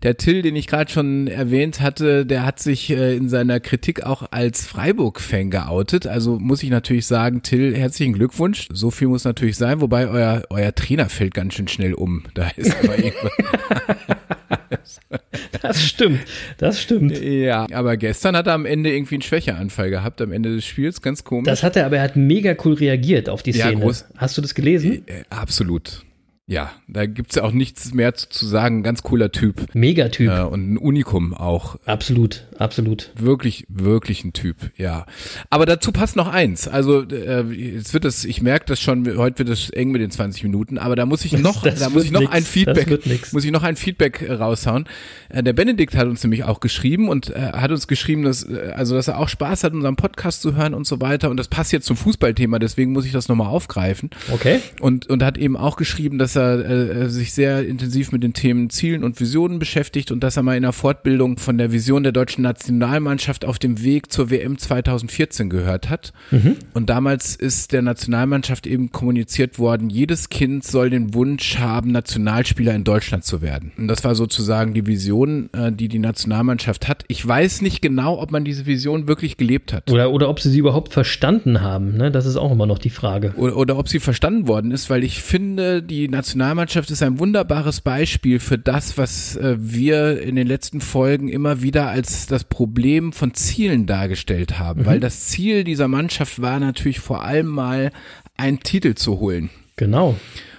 der 0.02 0.16
Till, 0.16 0.42
den 0.42 0.54
ich 0.54 0.66
gerade 0.66 0.90
schon 0.90 1.26
erwähnt 1.28 1.80
hatte, 1.80 2.26
der 2.26 2.44
hat 2.44 2.60
sich 2.60 2.90
äh, 2.90 3.16
in 3.16 3.28
seiner 3.28 3.58
Kritik 3.58 4.04
auch 4.04 4.24
als 4.30 4.66
Freiburg-Fan 4.66 5.50
geoutet. 5.50 6.06
Also 6.06 6.38
muss 6.38 6.62
ich 6.62 6.70
natürlich 6.70 7.06
sagen, 7.06 7.42
Till, 7.42 7.74
herzlichen 7.74 8.12
Glückwunsch. 8.12 8.68
So 8.70 8.90
viel 8.90 9.08
muss 9.08 9.24
natürlich 9.24 9.56
sein, 9.56 9.80
wobei 9.80 10.08
euer, 10.08 10.42
euer 10.50 10.74
Trainer 10.74 11.08
fällt 11.08 11.34
ganz 11.34 11.54
schön 11.54 11.68
schnell 11.68 11.94
um. 11.94 12.24
Da 12.34 12.48
ist 12.56 12.76
aber 12.82 12.98
irgendwas. 13.02 13.32
Das 15.62 15.82
stimmt, 15.82 16.20
das 16.58 16.80
stimmt. 16.80 17.18
ja, 17.20 17.66
aber 17.72 17.96
gestern 17.96 18.36
hat 18.36 18.46
er 18.46 18.54
am 18.54 18.66
Ende 18.66 18.92
irgendwie 18.92 19.14
einen 19.16 19.22
Schwächeanfall 19.22 19.90
gehabt, 19.90 20.20
am 20.20 20.32
Ende 20.32 20.54
des 20.54 20.64
Spiels, 20.66 21.00
ganz 21.02 21.24
komisch. 21.24 21.46
Das 21.46 21.62
hat 21.62 21.76
er, 21.76 21.86
aber 21.86 21.96
er 21.98 22.02
hat 22.02 22.16
mega 22.16 22.54
cool 22.64 22.74
reagiert 22.74 23.28
auf 23.28 23.42
die 23.42 23.52
Ja, 23.52 23.66
Szene. 23.66 23.80
groß. 23.80 24.06
Hast 24.16 24.36
du 24.36 24.42
das 24.42 24.54
gelesen? 24.54 25.06
Äh, 25.06 25.22
absolut. 25.30 26.04
Ja, 26.46 26.72
da 26.88 27.06
gibt's 27.06 27.36
ja 27.36 27.42
auch 27.42 27.52
nichts 27.52 27.94
mehr 27.94 28.12
zu, 28.14 28.28
zu 28.28 28.46
sagen. 28.46 28.82
Ganz 28.82 29.02
cooler 29.02 29.32
Typ. 29.32 29.74
Megatyp. 29.74 30.30
Äh, 30.30 30.42
und 30.42 30.74
ein 30.74 30.76
Unikum 30.76 31.32
auch. 31.32 31.76
Absolut, 31.86 32.44
absolut. 32.58 33.12
Wirklich, 33.16 33.64
wirklich 33.70 34.24
ein 34.24 34.34
Typ, 34.34 34.56
ja. 34.76 35.06
Aber 35.48 35.64
dazu 35.64 35.90
passt 35.90 36.16
noch 36.16 36.28
eins. 36.28 36.68
Also, 36.68 37.02
äh, 37.08 37.44
jetzt 37.50 37.94
wird 37.94 38.04
es, 38.04 38.26
ich 38.26 38.42
merke 38.42 38.66
das 38.66 38.78
schon, 38.78 39.16
heute 39.16 39.38
wird 39.38 39.48
es 39.48 39.70
eng 39.70 39.90
mit 39.90 40.02
den 40.02 40.10
20 40.10 40.42
Minuten, 40.42 40.76
aber 40.76 40.96
da 40.96 41.06
muss 41.06 41.24
ich 41.24 41.32
noch, 41.32 41.62
das 41.62 41.80
da 41.80 41.88
muss 41.88 42.04
ich 42.04 42.10
noch 42.10 42.20
nix. 42.20 42.32
ein 42.32 42.42
Das 42.42 42.50
Feedback, 42.50 43.32
muss 43.32 43.44
ich 43.46 43.50
noch 43.50 43.62
ein 43.62 43.76
Feedback 43.76 44.20
äh, 44.20 44.34
raushauen. 44.34 44.84
Äh, 45.30 45.42
der 45.42 45.54
Benedikt 45.54 45.96
hat 45.96 46.08
uns 46.08 46.22
nämlich 46.22 46.44
auch 46.44 46.60
geschrieben 46.60 47.08
und 47.08 47.30
äh, 47.30 47.52
hat 47.54 47.70
uns 47.70 47.88
geschrieben, 47.88 48.22
dass, 48.22 48.42
äh, 48.42 48.72
also, 48.76 48.94
dass 48.96 49.08
er 49.08 49.18
auch 49.18 49.30
Spaß 49.30 49.64
hat, 49.64 49.72
unseren 49.72 49.96
Podcast 49.96 50.42
zu 50.42 50.54
hören 50.54 50.74
und 50.74 50.86
so 50.86 51.00
weiter. 51.00 51.30
Und 51.30 51.38
das 51.38 51.48
passt 51.48 51.72
jetzt 51.72 51.86
zum 51.86 51.96
Fußballthema, 51.96 52.58
deswegen 52.58 52.92
muss 52.92 53.06
ich 53.06 53.12
das 53.12 53.28
nochmal 53.28 53.48
aufgreifen. 53.48 54.10
Okay. 54.30 54.60
Und, 54.80 55.08
und 55.08 55.22
hat 55.22 55.38
eben 55.38 55.56
auch 55.56 55.76
geschrieben, 55.76 56.18
dass 56.18 56.33
dass 56.34 56.36
er 56.36 57.04
äh, 57.04 57.08
sich 57.08 57.32
sehr 57.32 57.66
intensiv 57.66 58.12
mit 58.12 58.22
den 58.22 58.32
Themen 58.32 58.70
Zielen 58.70 59.04
und 59.04 59.20
Visionen 59.20 59.58
beschäftigt 59.58 60.10
und 60.10 60.20
dass 60.20 60.36
er 60.36 60.42
mal 60.42 60.56
in 60.56 60.62
der 60.62 60.72
Fortbildung 60.72 61.38
von 61.38 61.58
der 61.58 61.72
Vision 61.72 62.02
der 62.02 62.12
deutschen 62.12 62.42
Nationalmannschaft 62.42 63.44
auf 63.44 63.58
dem 63.58 63.82
Weg 63.82 64.12
zur 64.12 64.30
WM 64.30 64.58
2014 64.58 65.50
gehört 65.50 65.90
hat. 65.90 66.12
Und 66.74 66.90
damals 66.90 67.36
ist 67.36 67.72
der 67.72 67.82
Nationalmannschaft 67.82 68.66
eben 68.66 68.92
kommuniziert 68.92 69.58
worden, 69.58 69.90
jedes 69.90 70.28
Kind 70.28 70.64
soll 70.64 70.90
den 70.90 71.14
Wunsch 71.14 71.58
haben, 71.58 71.92
Nationalspieler 71.92 72.74
in 72.74 72.84
Deutschland 72.84 73.24
zu 73.24 73.42
werden. 73.42 73.72
Und 73.76 73.88
das 73.88 74.04
war 74.04 74.14
sozusagen 74.14 74.74
die 74.74 74.86
Vision, 74.86 75.50
äh, 75.52 75.72
die 75.72 75.88
die 75.88 75.98
Nationalmannschaft 75.98 76.88
hat. 76.88 77.04
Ich 77.08 77.26
weiß 77.26 77.62
nicht 77.62 77.82
genau, 77.82 78.20
ob 78.20 78.30
man 78.30 78.44
diese 78.44 78.66
Vision 78.66 79.08
wirklich 79.08 79.36
gelebt 79.36 79.72
hat. 79.72 79.90
Oder, 79.90 80.10
oder 80.10 80.28
ob 80.28 80.40
sie 80.40 80.50
sie 80.50 80.58
überhaupt 80.58 80.92
verstanden 80.92 81.60
haben, 81.60 81.96
ne? 81.96 82.10
Das 82.10 82.26
ist 82.26 82.36
auch 82.36 82.52
immer 82.52 82.66
noch 82.66 82.78
die 82.78 82.90
Frage. 82.90 83.32
Oder, 83.36 83.56
oder 83.56 83.78
ob 83.78 83.88
sie 83.88 84.00
verstanden 84.00 84.48
worden 84.48 84.70
ist, 84.70 84.90
weil 84.90 85.04
ich 85.04 85.22
finde, 85.22 85.82
die 85.82 86.08
Nationalmannschaft 86.08 86.23
ist 86.90 87.02
ein 87.02 87.18
wunderbares 87.18 87.80
Beispiel 87.80 88.40
für 88.40 88.58
das, 88.58 88.96
was 88.96 89.36
äh, 89.36 89.56
wir 89.58 90.20
in 90.20 90.36
den 90.36 90.46
letzten 90.46 90.80
Folgen 90.80 91.28
immer 91.28 91.62
wieder 91.62 91.88
als 91.88 92.26
das 92.26 92.44
Problem 92.44 93.12
von 93.12 93.34
Zielen 93.34 93.86
dargestellt 93.86 94.58
haben. 94.58 94.86
Weil 94.86 95.00
das 95.00 95.26
Ziel 95.26 95.64
dieser 95.64 95.88
Mannschaft 95.88 96.40
war 96.40 96.58
natürlich 96.60 97.00
vor 97.00 97.24
allem 97.24 97.46
mal, 97.46 97.90
einen 98.36 98.60
Titel 98.60 98.94
zu 98.94 99.20
holen. 99.20 99.50
Genau. 99.76 100.16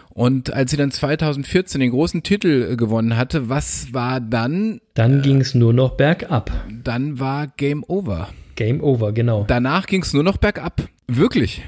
Und 0.10 0.54
als 0.54 0.72
sie 0.72 0.78
dann 0.78 0.92
2014 0.92 1.82
den 1.82 1.92
großen 1.92 2.24
Titel 2.24 2.70
äh, 2.72 2.76
gewonnen 2.78 3.18
hatte, 3.18 3.50
was 3.50 3.94
war 3.94 4.22
dann? 4.22 4.80
Dann 4.94 5.22
ging 5.22 5.42
es 5.42 5.56
nur 5.56 5.74
noch 5.74 5.98
bergab. 5.98 6.52
Dann 6.84 7.20
war 7.20 7.48
Game 7.48 7.84
Over. 7.88 8.30
Game 8.56 8.82
over, 8.82 9.12
genau. 9.12 9.44
Danach 9.46 9.86
ging 9.86 10.02
es 10.02 10.14
nur 10.14 10.24
noch 10.24 10.38
bergab. 10.38 10.88
Wirklich. 11.08 11.64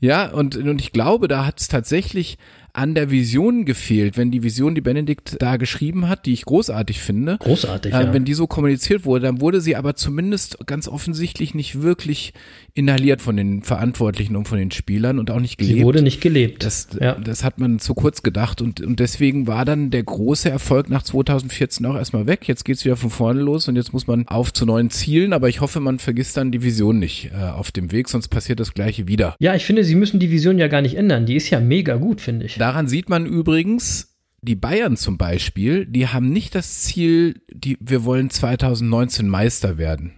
Ja, 0.00 0.30
und, 0.30 0.56
und 0.56 0.80
ich 0.80 0.92
glaube, 0.92 1.28
da 1.28 1.46
hat 1.46 1.60
es 1.60 1.68
tatsächlich 1.68 2.38
an 2.74 2.94
der 2.94 3.10
Vision 3.10 3.66
gefehlt, 3.66 4.16
wenn 4.16 4.30
die 4.30 4.42
Vision, 4.42 4.74
die 4.74 4.80
Benedikt 4.80 5.36
da 5.40 5.58
geschrieben 5.58 6.08
hat, 6.08 6.24
die 6.24 6.32
ich 6.32 6.46
großartig 6.46 7.00
finde, 7.00 7.36
Großartig, 7.38 7.92
äh, 7.92 8.04
ja. 8.04 8.14
wenn 8.14 8.24
die 8.24 8.32
so 8.32 8.46
kommuniziert 8.46 9.04
wurde, 9.04 9.26
dann 9.26 9.40
wurde 9.42 9.60
sie 9.60 9.76
aber 9.76 9.94
zumindest 9.94 10.66
ganz 10.66 10.88
offensichtlich 10.88 11.54
nicht 11.54 11.82
wirklich 11.82 12.32
inhaliert 12.72 13.20
von 13.20 13.36
den 13.36 13.62
Verantwortlichen 13.62 14.36
und 14.36 14.48
von 14.48 14.56
den 14.56 14.70
Spielern 14.70 15.18
und 15.18 15.30
auch 15.30 15.40
nicht 15.40 15.58
gelebt. 15.58 15.78
Sie 15.78 15.84
wurde 15.84 16.00
nicht 16.00 16.22
gelebt. 16.22 16.64
Das, 16.64 16.88
ja. 16.98 17.14
das 17.14 17.44
hat 17.44 17.58
man 17.58 17.78
zu 17.78 17.92
kurz 17.92 18.22
gedacht 18.22 18.62
und, 18.62 18.80
und 18.80 19.00
deswegen 19.00 19.46
war 19.46 19.66
dann 19.66 19.90
der 19.90 20.02
große 20.02 20.48
Erfolg 20.48 20.88
nach 20.88 21.02
2014 21.02 21.84
auch 21.84 21.96
erstmal 21.96 22.26
weg. 22.26 22.48
Jetzt 22.48 22.64
geht's 22.64 22.86
wieder 22.86 22.96
von 22.96 23.10
vorne 23.10 23.42
los 23.42 23.68
und 23.68 23.76
jetzt 23.76 23.92
muss 23.92 24.06
man 24.06 24.26
auf 24.28 24.50
zu 24.50 24.64
neuen 24.64 24.88
Zielen, 24.88 25.34
aber 25.34 25.50
ich 25.50 25.60
hoffe, 25.60 25.80
man 25.80 25.98
vergisst 25.98 26.38
dann 26.38 26.50
die 26.50 26.62
Vision 26.62 26.98
nicht 26.98 27.30
äh, 27.34 27.50
auf 27.50 27.70
dem 27.70 27.92
Weg, 27.92 28.08
sonst 28.08 28.28
passiert 28.28 28.60
das 28.60 28.72
gleiche 28.72 29.08
wieder. 29.08 29.36
ja, 29.38 29.54
ich 29.54 29.66
finde, 29.66 29.84
sie 29.84 29.94
müssen 29.94 30.18
die 30.20 30.30
Vision 30.30 30.58
ja 30.58 30.68
gar 30.68 30.80
nicht 30.80 30.94
ändern. 30.94 31.26
Die 31.26 31.36
ist 31.36 31.50
ja 31.50 31.60
mega 31.60 31.96
gut, 31.96 32.22
finde 32.22 32.46
ich. 32.46 32.61
Daran 32.62 32.86
sieht 32.86 33.08
man 33.08 33.26
übrigens, 33.26 34.14
die 34.40 34.54
Bayern 34.54 34.96
zum 34.96 35.18
Beispiel, 35.18 35.84
die 35.84 36.06
haben 36.06 36.28
nicht 36.30 36.54
das 36.54 36.82
Ziel, 36.82 37.42
die, 37.52 37.76
wir 37.80 38.04
wollen 38.04 38.30
2019 38.30 39.26
Meister 39.26 39.78
werden. 39.78 40.12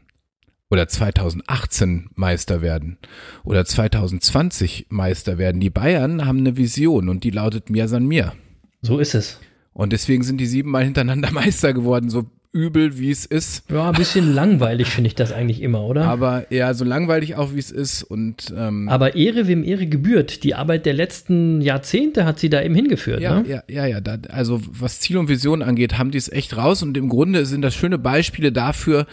Oder 0.69 0.87
2018 0.87 2.11
Meister 2.15 2.61
werden. 2.61 2.99
Oder 3.45 3.65
2020 3.65 4.89
Meister 4.91 5.39
werden. 5.39 5.59
Die 5.59 5.71
Bayern 5.71 6.27
haben 6.27 6.41
eine 6.41 6.59
Vision 6.59 7.09
und 7.09 7.25
die 7.25 7.31
lautet 7.31 7.71
Mir 7.71 7.89
san 7.89 8.05
mir. 8.05 8.35
So 8.83 8.99
ist 8.99 9.15
es. 9.15 9.41
Und 9.73 9.95
deswegen 9.95 10.23
sind 10.23 10.37
die 10.37 10.45
siebenmal 10.45 10.85
hintereinander 10.85 11.31
Meister 11.33 11.73
geworden, 11.73 12.11
so 12.11 12.31
übel 12.55 12.99
wie 12.99 13.11
es 13.11 13.27
ist. 13.27 13.65
Ja, 13.71 13.89
ein 13.89 13.97
bisschen 13.97 14.33
langweilig 14.33 14.89
finde 14.89 15.09
ich 15.09 15.17
das 15.17 15.33
eigentlich 15.33 15.61
immer, 15.61 15.83
oder? 15.83 16.05
Aber 16.05 16.47
ja, 16.51 16.73
so 16.73 16.85
langweilig 16.85 17.35
auch 17.35 17.53
wie 17.53 17.59
es 17.59 17.73
ist. 17.73 18.05
Und 18.05 18.55
ähm, 18.57 18.89
Aber 18.89 19.17
Ehre, 19.17 19.49
wem 19.49 19.65
Ehre 19.65 19.87
gebührt. 19.87 20.45
Die 20.45 20.55
Arbeit 20.55 20.87
der 20.87 20.95
letzten 20.95 21.61
Jahrzehnte 21.61 22.25
hat 22.25 22.39
sie 22.39 22.49
da 22.49 22.63
eben 22.63 22.75
hingeführt. 22.77 23.21
Ja, 23.21 23.41
ne? 23.41 23.49
ja, 23.49 23.63
ja, 23.69 23.87
ja. 23.87 24.01
Da, 24.01 24.19
also 24.29 24.63
was 24.71 25.01
Ziel 25.01 25.19
und 25.19 25.29
Vision 25.29 25.63
angeht, 25.63 25.99
haben 25.99 26.13
die 26.13 26.19
es 26.19 26.31
echt 26.31 26.57
raus 26.57 26.83
und 26.83 26.97
im 26.97 27.09
Grunde 27.09 27.45
sind 27.45 27.63
das 27.63 27.75
schöne 27.75 27.99
Beispiele 27.99 28.53
dafür, 28.53 29.07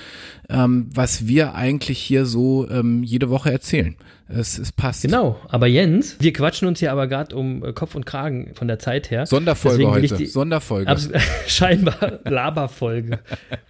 ähm, 0.49 0.89
was 0.93 1.27
wir 1.27 1.55
eigentlich 1.55 1.97
hier 1.97 2.25
so 2.25 2.69
ähm, 2.69 3.01
jede 3.01 3.31
Woche 3.31 3.51
erzählen. 3.51 3.95
Es, 4.35 4.57
es 4.57 4.71
passt. 4.71 5.01
Genau, 5.03 5.39
aber 5.49 5.67
Jens, 5.67 6.15
wir 6.19 6.31
quatschen 6.33 6.67
uns 6.67 6.79
ja 6.81 6.91
aber 6.91 7.07
gerade 7.07 7.35
um 7.35 7.63
äh, 7.65 7.73
Kopf 7.73 7.95
und 7.95 8.05
Kragen 8.05 8.51
von 8.53 8.67
der 8.67 8.79
Zeit 8.79 9.11
her. 9.11 9.25
Sonderfolge 9.25 9.87
heute. 9.89 10.15
die- 10.15 10.25
Sonderfolge. 10.25 10.89
Abs 10.89 11.09
scheinbar 11.47 12.19
Laberfolge. 12.25 13.19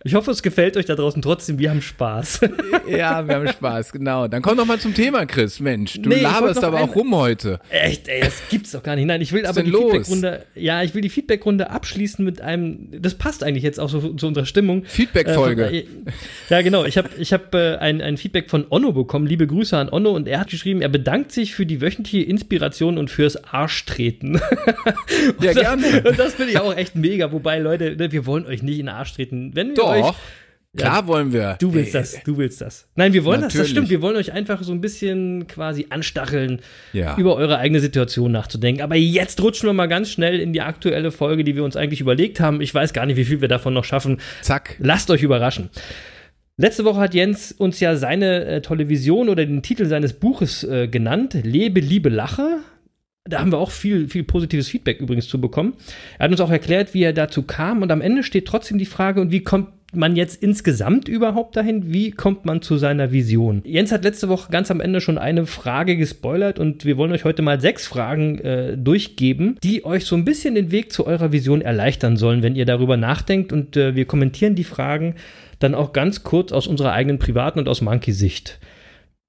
Ich 0.03 0.13
hoffe, 0.15 0.31
es 0.31 0.41
gefällt 0.43 0.77
euch 0.77 0.85
da 0.85 0.95
draußen 0.95 1.21
trotzdem. 1.21 1.59
Wir 1.59 1.69
haben 1.69 1.81
Spaß. 1.81 2.41
ja, 2.89 3.27
wir 3.27 3.35
haben 3.35 3.47
Spaß, 3.47 3.91
genau. 3.91 4.27
Dann 4.27 4.41
komm 4.41 4.57
doch 4.57 4.65
mal 4.65 4.79
zum 4.79 4.93
Thema, 4.93 5.25
Chris. 5.25 5.59
Mensch, 5.59 6.01
du 6.01 6.09
Nee, 6.09 6.21
laberst 6.21 6.63
aber 6.63 6.77
ein- 6.77 6.89
auch 6.89 6.95
rum 6.95 7.15
heute. 7.15 7.59
Echt, 7.69 8.07
ey, 8.07 8.21
das 8.21 8.41
gibt's 8.49 8.71
doch 8.71 8.83
gar 8.83 8.95
nicht. 8.95 9.05
Nein, 9.05 9.21
ich 9.21 9.31
will 9.33 9.45
aber 9.45 9.63
die? 9.63 9.71
Feedbackrunde, 9.71 10.43
ja, 10.55 10.83
ich 10.83 10.93
will 10.93 11.01
die 11.01 11.09
Feedbackrunde 11.09 11.69
abschließen 11.69 12.23
mit 12.23 12.41
einem, 12.41 12.89
das 13.01 13.15
passt 13.15 13.43
eigentlich 13.43 13.63
jetzt 13.63 13.79
auch 13.79 13.89
so 13.89 13.99
zu 14.13 14.27
unserer 14.27 14.45
Stimmung. 14.45 14.83
Feedback-Folge. 14.85 15.65
Äh, 15.71 15.83
von- 15.83 16.13
ja, 16.49 16.61
genau. 16.61 16.85
Ich 16.85 16.97
habe 16.97 17.09
ich 17.17 17.33
hab, 17.33 17.53
äh, 17.55 17.77
ein, 17.77 18.01
ein 18.01 18.17
Feedback 18.17 18.49
von 18.49 18.65
Onno 18.69 18.91
bekommen. 18.91 19.25
Liebe 19.27 19.47
Grüße 19.47 19.77
an 19.77 19.89
Onno. 19.89 20.11
Und 20.11 20.27
er 20.27 20.39
hat 20.39 20.50
geschrieben, 20.51 20.81
er 20.81 20.89
bedankt 20.89 21.31
sich 21.31 21.55
für 21.55 21.65
die 21.65 21.81
wöchentliche 21.81 22.25
Inspiration 22.25 22.97
und 22.97 23.09
fürs 23.09 23.43
Arschtreten. 23.43 24.35
und 25.37 25.43
Ja, 25.43 25.53
das, 25.53 25.55
gerne. 25.55 26.03
Und 26.07 26.19
das 26.19 26.35
finde 26.35 26.51
ich 26.51 26.59
auch 26.59 26.75
echt 26.75 26.95
mega. 26.95 27.31
Wobei, 27.31 27.59
Leute, 27.59 27.95
ne, 27.95 28.11
wir 28.11 28.25
wollen 28.25 28.45
euch 28.45 28.61
nicht 28.61 28.79
in 28.79 28.85
den 28.85 28.95
Arsch 28.95 29.13
treten. 29.13 29.55
Wenn 29.55 29.75
wir 29.75 29.83
euch 29.85 30.01
Doch. 30.01 30.15
Klar 30.77 31.05
wollen 31.05 31.33
wir. 31.33 31.57
Du 31.59 31.73
willst 31.73 31.93
Ey, 31.95 32.01
das, 32.01 32.23
du 32.23 32.37
willst 32.37 32.61
das. 32.61 32.87
Nein, 32.95 33.11
wir 33.11 33.25
wollen 33.25 33.41
das, 33.41 33.49
das 33.49 33.55
Natürlich. 33.55 33.71
stimmt. 33.71 33.89
Wir 33.89 34.01
wollen 34.01 34.15
euch 34.15 34.31
einfach 34.31 34.63
so 34.63 34.71
ein 34.71 34.79
bisschen 34.79 35.45
quasi 35.47 35.87
anstacheln, 35.89 36.61
Ja. 36.93 37.17
über 37.17 37.35
eure 37.35 37.57
eigene 37.57 37.81
Situation 37.81 38.31
nachzudenken. 38.31 38.81
Aber 38.81 38.95
jetzt 38.95 39.41
rutschen 39.41 39.67
wir 39.67 39.73
mal 39.73 39.87
ganz 39.87 40.09
schnell 40.09 40.39
in 40.39 40.53
die 40.53 40.61
aktuelle 40.61 41.11
Folge, 41.11 41.43
die 41.43 41.57
wir 41.57 41.65
uns 41.65 41.75
eigentlich 41.75 41.99
überlegt 41.99 42.39
haben. 42.39 42.61
Ich 42.61 42.73
weiß 42.73 42.93
gar 42.93 43.05
nicht, 43.05 43.17
wie 43.17 43.25
viel 43.25 43.41
wir 43.41 43.49
davon 43.49 43.73
noch 43.73 43.83
schaffen. 43.83 44.21
Zack. 44.43 44.77
Lasst 44.79 45.11
euch 45.11 45.23
überraschen. 45.23 45.69
Letzte 46.57 46.85
Woche 46.85 46.99
hat 46.99 47.13
Jens 47.13 47.51
uns 47.51 47.79
ja 47.79 47.95
seine 47.95 48.45
äh, 48.45 48.61
tolle 48.61 48.89
Vision 48.89 49.29
oder 49.29 49.45
den 49.45 49.63
Titel 49.63 49.85
seines 49.85 50.13
Buches 50.13 50.63
äh, 50.63 50.87
genannt. 50.87 51.37
Lebe, 51.43 51.79
Liebe, 51.79 52.09
Lache. 52.09 52.59
Da 53.23 53.39
haben 53.39 53.51
wir 53.51 53.59
auch 53.59 53.71
viel, 53.71 54.09
viel 54.09 54.23
positives 54.23 54.67
Feedback 54.67 54.99
übrigens 54.99 55.27
zu 55.27 55.39
bekommen. 55.39 55.75
Er 56.17 56.25
hat 56.25 56.31
uns 56.31 56.41
auch 56.41 56.49
erklärt, 56.49 56.93
wie 56.93 57.03
er 57.03 57.13
dazu 57.13 57.43
kam. 57.43 57.81
Und 57.81 57.91
am 57.91 58.01
Ende 58.01 58.23
steht 58.23 58.47
trotzdem 58.47 58.77
die 58.77 58.85
Frage, 58.85 59.21
und 59.21 59.31
wie 59.31 59.43
kommt 59.43 59.69
man 59.93 60.15
jetzt 60.15 60.41
insgesamt 60.41 61.07
überhaupt 61.07 61.55
dahin? 61.55 61.93
Wie 61.93 62.11
kommt 62.11 62.45
man 62.45 62.61
zu 62.61 62.77
seiner 62.77 63.11
Vision? 63.11 63.61
Jens 63.65 63.91
hat 63.91 64.03
letzte 64.03 64.29
Woche 64.29 64.51
ganz 64.51 64.71
am 64.71 64.79
Ende 64.79 65.01
schon 65.01 65.17
eine 65.17 65.45
Frage 65.45 65.97
gespoilert 65.97 66.59
und 66.59 66.85
wir 66.85 66.97
wollen 66.97 67.11
euch 67.11 67.25
heute 67.25 67.41
mal 67.41 67.59
sechs 67.59 67.87
Fragen 67.87 68.39
äh, 68.39 68.77
durchgeben, 68.77 69.57
die 69.63 69.83
euch 69.85 70.05
so 70.05 70.15
ein 70.15 70.25
bisschen 70.25 70.55
den 70.55 70.71
Weg 70.71 70.91
zu 70.91 71.05
eurer 71.05 71.31
Vision 71.31 71.61
erleichtern 71.61 72.17
sollen, 72.17 72.43
wenn 72.43 72.55
ihr 72.55 72.65
darüber 72.65 72.97
nachdenkt. 72.97 73.51
Und 73.51 73.75
äh, 73.77 73.95
wir 73.95 74.05
kommentieren 74.05 74.55
die 74.55 74.63
Fragen 74.63 75.15
dann 75.59 75.75
auch 75.75 75.93
ganz 75.93 76.23
kurz 76.23 76.51
aus 76.51 76.67
unserer 76.67 76.93
eigenen 76.93 77.19
privaten 77.19 77.59
und 77.59 77.67
aus 77.67 77.81
Monkey-Sicht. 77.81 78.59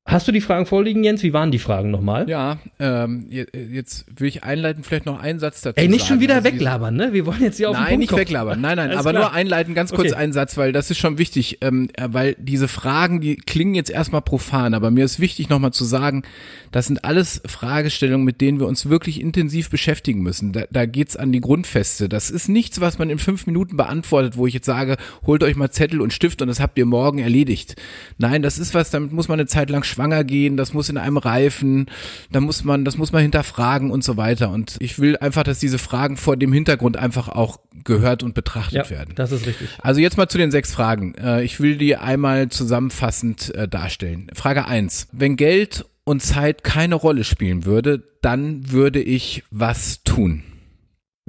Hast 0.05 0.27
du 0.27 0.33
die 0.33 0.41
Fragen 0.41 0.67
vorliegen, 0.67 1.05
Jens? 1.05 1.23
Wie 1.23 1.33
waren 1.33 1.53
die 1.53 1.61
Fragen 1.61 1.93
nochmal? 1.93 2.29
Ja, 2.29 2.59
ähm, 2.81 3.27
je- 3.31 3.47
jetzt 3.71 4.05
will 4.21 4.27
ich 4.27 4.43
einleiten, 4.43 4.83
vielleicht 4.83 5.07
noch 5.07 5.21
einen 5.21 5.39
Satz 5.39 5.61
dazu 5.61 5.81
Ey, 5.81 5.87
nicht 5.87 6.01
sagen. 6.01 6.09
schon 6.15 6.21
wieder 6.21 6.35
Also 6.35 6.49
weglabern, 6.49 6.97
ne? 6.97 7.13
Wir 7.13 7.25
wollen 7.25 7.41
jetzt 7.41 7.59
hier 7.59 7.71
auf 7.71 7.77
den 7.77 7.83
Nein, 7.83 7.89
Punkt 7.91 8.01
nicht 8.01 8.09
kommen. 8.11 8.21
weglabern. 8.23 8.61
Nein, 8.61 8.79
nein, 8.79 8.89
Alles 8.89 8.99
aber 8.99 9.11
klar. 9.11 9.23
nur 9.23 9.33
einleiten, 9.33 9.75
ganz 9.75 9.93
kurz 9.93 10.09
Okay. 10.11 10.17
einen 10.21 10.33
Satz, 10.33 10.57
weil 10.57 10.73
das 10.73 10.91
ist 10.91 10.99
schon 10.99 11.19
wichtig, 11.19 11.59
ähm, 11.61 11.89
äh, 11.97 12.09
weil 12.11 12.35
diese 12.41 12.67
Fragen, 12.67 13.21
die 13.21 13.37
klingen 13.37 13.77
jetzt 13.77 13.91
erstmal 13.91 14.23
profan, 14.23 14.75
aber 14.75 14.91
mir 14.91 15.05
ist 15.05 15.21
wichtig 15.21 15.49
nochmal 15.51 15.73
zu 15.73 15.85
sagen, 15.85 16.25
das 16.73 16.89
sind 16.89 17.05
alles 17.05 17.41
Fragestellungen, 17.47 18.25
mit 18.27 18.41
denen 18.41 18.59
wir 18.59 18.67
uns 18.67 18.89
wirklich 18.89 19.21
intensiv 19.21 19.71
beschäftigen 19.71 20.21
müssen. 20.21 20.51
Da, 20.53 20.65
da 20.73 20.85
geht's 20.85 21.17
an 21.17 21.31
die 21.31 21.41
Grundfeste. 21.41 22.09
Das 22.09 22.29
ist 22.29 22.49
nichts, 22.49 22.81
was 22.81 22.99
man 22.99 23.09
in 23.09 23.21
fünf 23.21 23.47
Minuten 23.47 23.77
beantwortet, 23.77 24.37
wo 24.37 24.49
ich 24.49 24.55
jetzt 24.55 24.67
sage, 24.67 24.97
holt 25.25 25.45
euch 25.45 25.55
mal 25.55 25.71
Zettel 25.71 26.01
und 26.01 26.13
Stift 26.13 26.43
und 26.43 26.49
das 26.49 26.59
habt 26.59 26.77
ihr 26.77 26.87
morgen 26.87 27.21
erledigt. 27.21 27.77
Nein, 28.19 28.43
das 28.43 28.59
ist 28.59 28.75
was, 28.75 28.91
damit 28.91 29.13
muss 29.13 29.29
man 29.29 29.39
eine 29.39 29.47
Zeit 29.47 29.71
lang 29.71 29.85
schwanger 29.93 30.25
gehen, 30.25 30.57
das 30.57 30.73
muss 30.75 30.89
in 30.89 30.99
einem 30.99 31.17
reifen, 31.17 31.87
da 32.31 32.41
muss 32.41 32.65
man, 32.65 32.85
das 32.85 32.97
muss 32.99 33.13
man 33.13 33.23
hinterfragen 33.23 33.91
und 33.91 34.03
so 34.03 34.17
weiter. 34.17 34.51
Und 34.51 34.77
ich 34.81 34.99
will 34.99 35.17
einfach, 35.19 35.45
dass 35.45 35.59
diese 35.61 35.79
Fragen 35.79 36.17
vor 36.17 36.37
dem 36.37 36.53
Hintergrund 36.53 36.97
einfach 36.97 37.29
auch 37.29 37.61
gehört 37.85 38.23
und 38.23 38.35
betrachtet 38.35 38.73
Ja, 38.75 38.91
werden. 38.91 39.15
das 39.15 39.33
ist 39.33 39.47
richtig. 39.47 39.69
Also 39.81 40.01
jetzt 40.01 40.17
mal 40.17 40.29
zu 40.29 40.39
den 40.39 40.51
sechs 40.51 40.73
Fragen. 40.73 41.15
Äh, 41.15 41.43
Ich 41.45 41.61
will 41.61 41.77
die 41.77 41.97
einmal 41.97 42.49
zusammenfassend 42.49 43.55
äh, 43.55 43.69
darstellen. 43.69 44.29
Frage 44.35 44.67
eins: 44.67 45.09
Wenn 45.13 45.37
Geld 45.37 45.85
und 46.05 46.23
Zeit 46.23 46.65
keine 46.65 46.97
Rolle 46.97 47.23
spielen 47.25 47.65
würde, 47.65 48.03
dann 48.23 48.71
würde 48.73 49.01
ich 49.01 49.45
was 49.51 50.03
tun? 50.03 50.43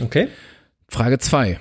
Okay. 0.01 0.27
Frage 0.89 1.19
zwei: 1.19 1.59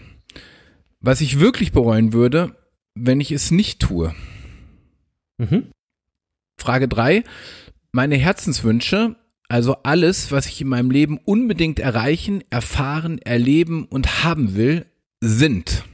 Was 1.01 1.21
ich 1.21 1.41
wirklich 1.41 1.73
bereuen 1.73 2.13
würde, 2.13 2.55
wenn 2.95 3.21
ich 3.21 3.31
es 3.33 3.51
nicht 3.51 3.81
tue? 3.81 4.15
Mhm. 5.39 5.69
Frage 6.63 6.87
drei: 6.87 7.25
Meine 7.91 8.17
Herzenswünsche, 8.17 9.17
also 9.49 9.77
alles, 9.83 10.31
was 10.31 10.47
ich 10.47 10.61
in 10.61 10.69
meinem 10.69 10.91
Leben 10.91 11.19
unbedingt 11.19 11.81
erreichen, 11.81 12.45
erfahren, 12.51 13.19
erleben 13.19 13.85
und 13.85 14.25
haben 14.25 14.55
will, 14.55 14.87
sind. 15.21 15.85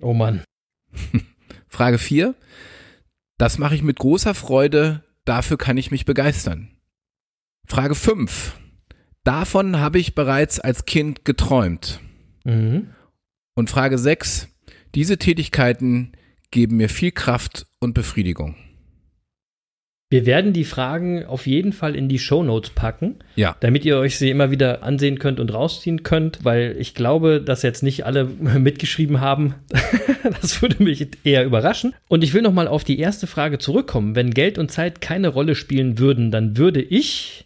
Oh 0.00 0.14
Mann. 0.14 0.42
Frage 1.68 1.98
4. 1.98 2.34
Das 3.38 3.58
mache 3.58 3.74
ich 3.74 3.82
mit 3.82 3.98
großer 3.98 4.34
Freude, 4.34 5.04
dafür 5.26 5.58
kann 5.58 5.76
ich 5.76 5.90
mich 5.90 6.06
begeistern. 6.06 6.70
Frage 7.66 7.94
5. 7.94 8.58
Davon 9.24 9.78
habe 9.78 9.98
ich 9.98 10.14
bereits 10.14 10.58
als 10.58 10.86
Kind 10.86 11.26
geträumt. 11.26 12.00
Mhm. 12.44 12.94
Und 13.54 13.68
Frage 13.68 13.98
6. 13.98 14.48
Diese 14.94 15.18
Tätigkeiten 15.18 16.12
geben 16.50 16.78
mir 16.78 16.88
viel 16.88 17.12
Kraft 17.12 17.66
und 17.78 17.92
Befriedigung. 17.92 18.56
Wir 20.08 20.24
werden 20.24 20.52
die 20.52 20.64
Fragen 20.64 21.24
auf 21.26 21.48
jeden 21.48 21.72
Fall 21.72 21.96
in 21.96 22.08
die 22.08 22.20
Shownotes 22.20 22.70
packen, 22.70 23.16
Ja. 23.34 23.56
damit 23.58 23.84
ihr 23.84 23.98
euch 23.98 24.18
sie 24.18 24.30
immer 24.30 24.52
wieder 24.52 24.84
ansehen 24.84 25.18
könnt 25.18 25.40
und 25.40 25.52
rausziehen 25.52 26.04
könnt, 26.04 26.44
weil 26.44 26.76
ich 26.78 26.94
glaube, 26.94 27.40
dass 27.40 27.62
jetzt 27.62 27.82
nicht 27.82 28.06
alle 28.06 28.24
mitgeschrieben 28.58 29.20
haben. 29.20 29.54
das 30.40 30.62
würde 30.62 30.80
mich 30.82 31.08
eher 31.24 31.44
überraschen. 31.44 31.92
Und 32.08 32.22
ich 32.22 32.34
will 32.34 32.42
noch 32.42 32.52
mal 32.52 32.68
auf 32.68 32.84
die 32.84 33.00
erste 33.00 33.26
Frage 33.26 33.58
zurückkommen. 33.58 34.14
Wenn 34.14 34.30
Geld 34.30 34.58
und 34.58 34.70
Zeit 34.70 35.00
keine 35.00 35.28
Rolle 35.28 35.56
spielen 35.56 35.98
würden, 35.98 36.30
dann 36.30 36.56
würde 36.56 36.82
ich 36.82 37.42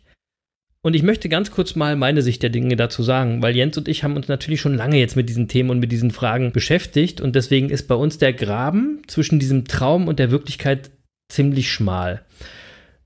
und 0.83 0.97
ich 0.97 1.03
möchte 1.03 1.29
ganz 1.29 1.51
kurz 1.51 1.75
mal 1.75 1.95
meine 1.95 2.23
Sicht 2.23 2.43
der 2.43 2.49
Dinge 2.49 2.75
dazu 2.75 3.03
sagen, 3.03 3.43
weil 3.43 3.55
Jens 3.55 3.77
und 3.77 3.87
ich 3.87 4.03
haben 4.03 4.17
uns 4.17 4.29
natürlich 4.29 4.63
schon 4.63 4.75
lange 4.75 4.99
jetzt 4.99 5.15
mit 5.15 5.29
diesen 5.29 5.47
Themen 5.47 5.69
und 5.69 5.79
mit 5.79 5.93
diesen 5.93 6.11
Fragen 6.11 6.53
beschäftigt 6.53 7.21
und 7.21 7.37
deswegen 7.37 7.69
ist 7.69 7.87
bei 7.87 7.95
uns 7.95 8.17
der 8.17 8.33
Graben 8.33 9.03
zwischen 9.07 9.39
diesem 9.39 9.67
Traum 9.67 10.09
und 10.09 10.19
der 10.19 10.31
Wirklichkeit 10.31 10.91
ziemlich 11.31 11.71
schmal. 11.71 12.25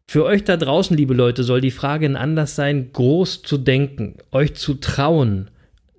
Für 0.06 0.24
euch 0.24 0.44
da 0.44 0.56
draußen, 0.56 0.96
liebe 0.96 1.14
Leute, 1.14 1.44
soll 1.44 1.60
die 1.60 1.70
Frage 1.70 2.06
ein 2.06 2.16
Anlass 2.16 2.54
sein, 2.54 2.92
groß 2.92 3.42
zu 3.42 3.58
denken, 3.58 4.18
euch 4.32 4.54
zu 4.54 4.74
trauen. 4.74 5.50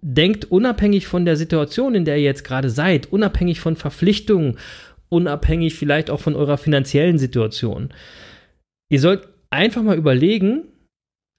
Denkt 0.02 0.46
unabhängig 0.46 1.08
von 1.08 1.26
der 1.26 1.36
Situation, 1.36 1.96
in 1.96 2.06
der 2.06 2.18
ihr 2.18 2.24
jetzt 2.24 2.44
gerade 2.44 2.70
seid, 2.70 3.12
unabhängig 3.12 3.60
von 3.60 3.76
Verpflichtungen, 3.76 4.58
unabhängig 5.10 5.76
vielleicht 5.76 6.10
auch 6.10 6.20
von 6.20 6.36
eurer 6.36 6.58
finanziellen 6.58 7.18
Situation. 7.18 7.94
Ihr 8.90 9.00
sollt 9.00 9.28
einfach 9.50 9.82
mal 9.82 9.98
überlegen, 9.98 10.66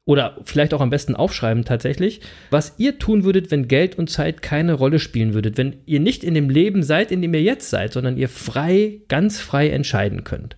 oder 0.06 0.36
vielleicht 0.44 0.72
auch 0.72 0.80
am 0.80 0.90
besten 0.90 1.16
aufschreiben 1.16 1.64
tatsächlich, 1.64 2.20
was 2.50 2.74
ihr 2.78 2.98
tun 2.98 3.24
würdet, 3.24 3.50
wenn 3.50 3.68
Geld 3.68 3.98
und 3.98 4.08
Zeit 4.08 4.40
keine 4.40 4.74
Rolle 4.74 5.00
spielen 5.00 5.34
würdet, 5.34 5.58
wenn 5.58 5.76
ihr 5.84 6.00
nicht 6.00 6.22
in 6.22 6.34
dem 6.34 6.48
Leben 6.48 6.82
seid, 6.84 7.10
in 7.10 7.22
dem 7.22 7.34
ihr 7.34 7.42
jetzt 7.42 7.70
seid, 7.70 7.92
sondern 7.92 8.16
ihr 8.16 8.28
frei, 8.28 9.00
ganz 9.08 9.40
frei 9.40 9.70
entscheiden 9.70 10.22
könnt. 10.22 10.56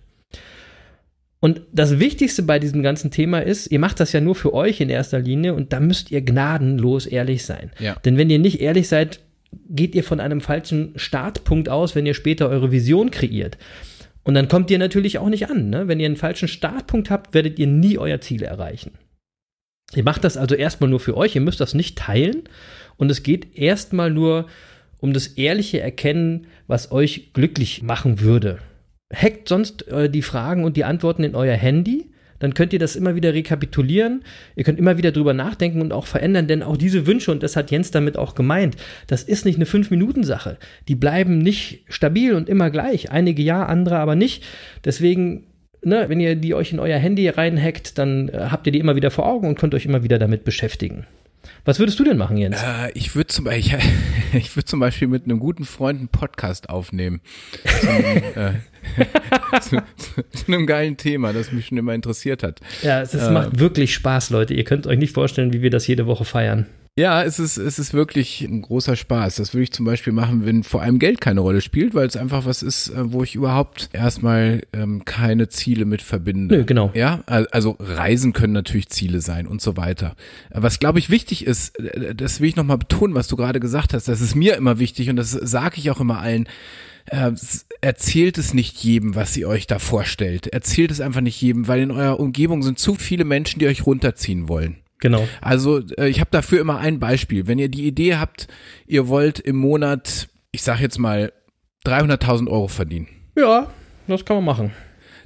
Und 1.41 1.61
das 1.71 1.99
Wichtigste 1.99 2.43
bei 2.43 2.59
diesem 2.59 2.83
ganzen 2.83 3.11
Thema 3.11 3.39
ist, 3.39 3.71
ihr 3.71 3.79
macht 3.79 3.99
das 3.99 4.11
ja 4.11 4.19
nur 4.19 4.35
für 4.35 4.53
euch 4.53 4.81
in 4.81 4.89
erster 4.89 5.19
Linie 5.19 5.53
und 5.53 5.71
da 5.71 5.79
müsst 5.79 6.11
ihr 6.11 6.21
gnadenlos 6.21 7.05
ehrlich 7.05 7.45
sein. 7.45 7.71
Ja. 7.79 7.95
Denn 8.03 8.17
wenn 8.17 8.29
ihr 8.29 8.39
nicht 8.39 8.59
ehrlich 8.59 8.89
seid, 8.89 9.21
geht 9.69 9.95
ihr 9.95 10.03
von 10.03 10.19
einem 10.19 10.41
falschen 10.41 10.93
Startpunkt 10.97 11.69
aus, 11.69 11.95
wenn 11.95 12.05
ihr 12.05 12.13
später 12.13 12.49
eure 12.49 12.71
Vision 12.71 13.09
kreiert. 13.09 13.57
Und 14.23 14.33
dann 14.33 14.49
kommt 14.49 14.69
ihr 14.69 14.79
natürlich 14.79 15.17
auch 15.17 15.29
nicht 15.29 15.49
an. 15.49 15.69
Ne? 15.69 15.87
Wenn 15.87 15.99
ihr 15.99 16.05
einen 16.05 16.17
falschen 16.17 16.49
Startpunkt 16.49 17.09
habt, 17.09 17.33
werdet 17.33 17.57
ihr 17.57 17.67
nie 17.67 17.97
euer 17.97 18.19
Ziel 18.19 18.43
erreichen. 18.43 18.91
Ihr 19.95 20.03
macht 20.03 20.23
das 20.23 20.37
also 20.37 20.55
erstmal 20.55 20.89
nur 20.89 20.99
für 20.99 21.17
euch, 21.17 21.35
ihr 21.35 21.41
müsst 21.41 21.61
das 21.61 21.73
nicht 21.73 21.97
teilen. 21.97 22.43
Und 22.97 23.09
es 23.09 23.23
geht 23.23 23.57
erstmal 23.57 24.11
nur 24.11 24.47
um 24.99 25.13
das 25.13 25.27
ehrliche 25.27 25.79
Erkennen, 25.79 26.47
was 26.67 26.91
euch 26.91 27.31
glücklich 27.33 27.81
machen 27.81 28.19
würde. 28.19 28.59
Hackt 29.13 29.47
sonst 29.47 29.87
äh, 29.87 30.09
die 30.09 30.21
Fragen 30.21 30.63
und 30.63 30.77
die 30.77 30.83
Antworten 30.83 31.23
in 31.23 31.35
euer 31.35 31.55
Handy. 31.55 32.09
Dann 32.39 32.53
könnt 32.53 32.71
ihr 32.71 32.79
das 32.79 32.95
immer 32.95 33.15
wieder 33.15 33.33
rekapitulieren. 33.33 34.23
Ihr 34.55 34.63
könnt 34.63 34.79
immer 34.79 34.97
wieder 34.97 35.11
drüber 35.11 35.33
nachdenken 35.33 35.81
und 35.81 35.91
auch 35.91 36.05
verändern, 36.07 36.47
denn 36.47 36.63
auch 36.63 36.77
diese 36.77 37.05
Wünsche, 37.05 37.31
und 37.31 37.43
das 37.43 37.57
hat 37.57 37.69
Jens 37.69 37.91
damit 37.91 38.17
auch 38.17 38.33
gemeint, 38.33 38.77
das 39.07 39.23
ist 39.23 39.45
nicht 39.45 39.57
eine 39.57 39.65
5-Minuten-Sache. 39.65 40.57
Die 40.87 40.95
bleiben 40.95 41.39
nicht 41.39 41.83
stabil 41.89 42.33
und 42.33 42.47
immer 42.47 42.69
gleich. 42.69 43.11
Einige 43.11 43.41
ja, 43.41 43.65
andere 43.65 43.97
aber 43.97 44.15
nicht. 44.15 44.43
Deswegen 44.85 45.47
ne, 45.83 46.05
wenn 46.07 46.19
ihr 46.19 46.35
die 46.35 46.53
euch 46.53 46.71
in 46.71 46.79
euer 46.79 46.97
Handy 46.97 47.27
reinhackt, 47.27 47.97
dann 47.97 48.29
äh, 48.29 48.47
habt 48.49 48.67
ihr 48.67 48.73
die 48.73 48.79
immer 48.79 48.95
wieder 48.95 49.11
vor 49.11 49.27
Augen 49.27 49.47
und 49.47 49.59
könnt 49.59 49.75
euch 49.75 49.85
immer 49.85 50.03
wieder 50.03 50.19
damit 50.19 50.43
beschäftigen. 50.43 51.05
Was 51.65 51.79
würdest 51.79 51.99
du 51.99 52.03
denn 52.03 52.17
machen, 52.17 52.37
Jens? 52.37 52.61
Äh, 52.61 52.91
ich 52.93 53.15
würde 53.15 53.27
zum, 53.27 53.49
ich, 53.51 53.75
ich 54.33 54.55
würd 54.55 54.67
zum 54.67 54.79
Beispiel 54.79 55.07
mit 55.07 55.25
einem 55.25 55.39
guten 55.39 55.65
Freund 55.65 55.99
einen 55.99 56.07
Podcast 56.07 56.69
aufnehmen. 56.69 57.21
Zu 57.81 57.89
einem, 57.89 58.23
äh, 58.35 59.59
zu, 59.61 59.77
zu, 59.97 60.23
zu 60.29 60.47
einem 60.47 60.65
geilen 60.65 60.97
Thema, 60.97 61.33
das 61.33 61.51
mich 61.51 61.67
schon 61.67 61.77
immer 61.77 61.93
interessiert 61.93 62.43
hat. 62.43 62.59
Ja, 62.81 63.01
es, 63.01 63.13
es 63.13 63.27
äh, 63.27 63.31
macht 63.31 63.59
wirklich 63.59 63.93
Spaß, 63.93 64.29
Leute. 64.29 64.53
Ihr 64.53 64.63
könnt 64.63 64.87
euch 64.87 64.97
nicht 64.97 65.13
vorstellen, 65.13 65.53
wie 65.53 65.61
wir 65.61 65.69
das 65.69 65.87
jede 65.87 66.05
Woche 66.05 66.25
feiern. 66.25 66.67
Ja, 66.97 67.23
es 67.23 67.39
ist, 67.39 67.55
es 67.55 67.79
ist 67.79 67.93
wirklich 67.93 68.41
ein 68.41 68.61
großer 68.61 68.97
Spaß. 68.97 69.35
Das 69.35 69.53
würde 69.53 69.63
ich 69.63 69.71
zum 69.71 69.85
Beispiel 69.85 70.11
machen, 70.11 70.45
wenn 70.45 70.63
vor 70.63 70.81
allem 70.81 70.99
Geld 70.99 71.21
keine 71.21 71.39
Rolle 71.39 71.61
spielt, 71.61 71.93
weil 71.95 72.05
es 72.07 72.17
einfach 72.17 72.45
was 72.45 72.61
ist, 72.61 72.89
äh, 72.89 73.13
wo 73.13 73.23
ich 73.23 73.35
überhaupt 73.35 73.89
erstmal 73.93 74.63
ähm, 74.73 75.05
keine 75.05 75.47
Ziele 75.47 75.85
mit 75.85 76.01
verbinde. 76.01 76.57
Nö, 76.57 76.65
genau. 76.65 76.91
Ja, 76.93 77.23
al- 77.25 77.47
also 77.51 77.77
Reisen 77.79 78.33
können 78.33 78.51
natürlich 78.51 78.89
Ziele 78.89 79.21
sein 79.21 79.47
und 79.47 79.61
so 79.61 79.77
weiter. 79.77 80.15
Was 80.51 80.79
glaube 80.79 80.99
ich 80.99 81.09
wichtig 81.09 81.45
ist, 81.47 81.79
äh, 81.79 82.13
das 82.15 82.41
will 82.41 82.49
ich 82.49 82.57
nochmal 82.57 82.77
betonen, 82.79 83.15
was 83.15 83.29
du 83.29 83.37
gerade 83.37 83.61
gesagt 83.61 83.93
hast, 83.93 84.09
das 84.09 84.19
ist 84.19 84.35
mir 84.35 84.57
immer 84.57 84.77
wichtig 84.79 85.09
und 85.09 85.15
das 85.15 85.31
sage 85.31 85.75
ich 85.77 85.89
auch 85.91 86.01
immer 86.01 86.19
allen. 86.19 86.49
Äh, 87.05 87.31
s- 87.31 87.65
erzählt 87.79 88.37
es 88.37 88.53
nicht 88.53 88.77
jedem, 88.83 89.15
was 89.15 89.37
ihr 89.37 89.47
euch 89.47 89.67
da 89.67 89.79
vorstellt. 89.79 90.47
Erzählt 90.47 90.91
es 90.91 90.99
einfach 90.99 91.21
nicht 91.21 91.41
jedem, 91.41 91.69
weil 91.69 91.79
in 91.81 91.91
eurer 91.91 92.19
Umgebung 92.19 92.61
sind 92.61 92.77
zu 92.77 92.95
viele 92.95 93.23
Menschen, 93.23 93.59
die 93.59 93.67
euch 93.67 93.85
runterziehen 93.85 94.49
wollen. 94.49 94.78
Genau. 94.99 95.27
Also 95.41 95.79
äh, 95.97 96.07
ich 96.09 96.19
habe 96.19 96.29
dafür 96.31 96.59
immer 96.61 96.77
ein 96.79 96.99
Beispiel. 96.99 97.47
Wenn 97.47 97.59
ihr 97.59 97.69
die 97.69 97.87
Idee 97.87 98.15
habt, 98.17 98.47
ihr 98.85 99.07
wollt 99.07 99.39
im 99.39 99.55
Monat, 99.55 100.27
ich 100.51 100.61
sag 100.61 100.79
jetzt 100.81 100.99
mal, 100.99 101.31
300.000 101.85 102.47
Euro 102.49 102.67
verdienen, 102.67 103.07
Ja, 103.37 103.67
das 104.07 104.25
kann 104.25 104.35
man 104.37 104.45
machen. 104.45 104.71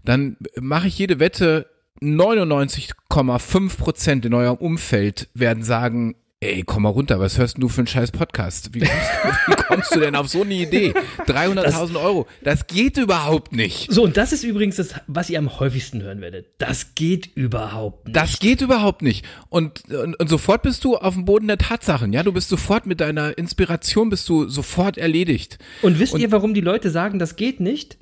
dann 0.06 0.38
mache 0.60 0.88
ich 0.88 0.98
jede 1.00 1.20
Wette, 1.20 1.68
99,5 2.02 3.78
Prozent 3.78 4.26
in 4.26 4.34
eurem 4.34 4.58
Umfeld 4.58 5.30
werden 5.34 5.64
sagen, 5.64 6.16
ey, 6.44 6.64
komm 6.64 6.84
mal 6.84 6.90
runter, 6.90 7.20
was 7.20 7.38
hörst 7.38 7.56
denn 7.58 7.62
du 7.62 7.70
für 7.70 7.80
einen 7.82 7.88
scheiß 7.88 8.12
Podcast? 8.12 8.74
Wie 8.74 8.80
kommst, 8.80 8.94
wie 9.48 9.56
kommst 9.64 9.96
du 9.96 10.00
denn 10.00 10.16
auf 10.16 10.28
so 10.30 10.42
eine 10.42 10.54
Idee? 10.54 10.94
300.000 11.28 12.02
Euro, 12.02 12.28
das 12.44 12.68
geht 12.68 12.98
überhaupt 12.98 13.54
nicht. 13.54 13.92
So, 13.92 14.04
und 14.04 14.18
das 14.18 14.34
ist 14.34 14.44
übrigens 14.44 14.76
das, 14.76 14.96
was 15.08 15.30
ihr 15.30 15.40
am 15.40 15.60
häufigsten 15.60 16.02
hören 16.02 16.22
werdet. 16.22 16.48
Das 16.58 16.96
geht 16.96 17.30
überhaupt 17.36 18.06
nicht. 18.08 18.16
Das 18.16 18.40
geht 18.40 18.62
überhaupt 18.62 19.02
nicht. 19.02 19.26
Und, 19.50 19.84
und, 19.90 20.20
und 20.20 20.30
sofort 20.30 20.62
bist 20.64 20.84
du 20.84 20.98
auf 20.98 21.14
dem 21.14 21.26
Boden 21.26 21.48
der 21.48 21.58
Tatsachen. 21.58 22.14
Ja, 22.14 22.24
du 22.24 22.32
bist 22.34 22.50
sofort 22.50 22.86
mit 22.86 23.00
deiner 23.02 23.38
Inspiration 23.38 24.10
bist 24.10 24.28
du 24.30 24.48
sofort 24.50 24.98
erledigt. 24.98 25.58
Und 25.82 26.00
wisst 26.00 26.14
Und- 26.14 26.22
ihr, 26.22 26.32
warum 26.32 26.54
die 26.54 26.62
Leute 26.62 26.90
sagen, 26.90 27.20
das 27.20 27.36
geht 27.36 27.60
nicht? 27.60 27.98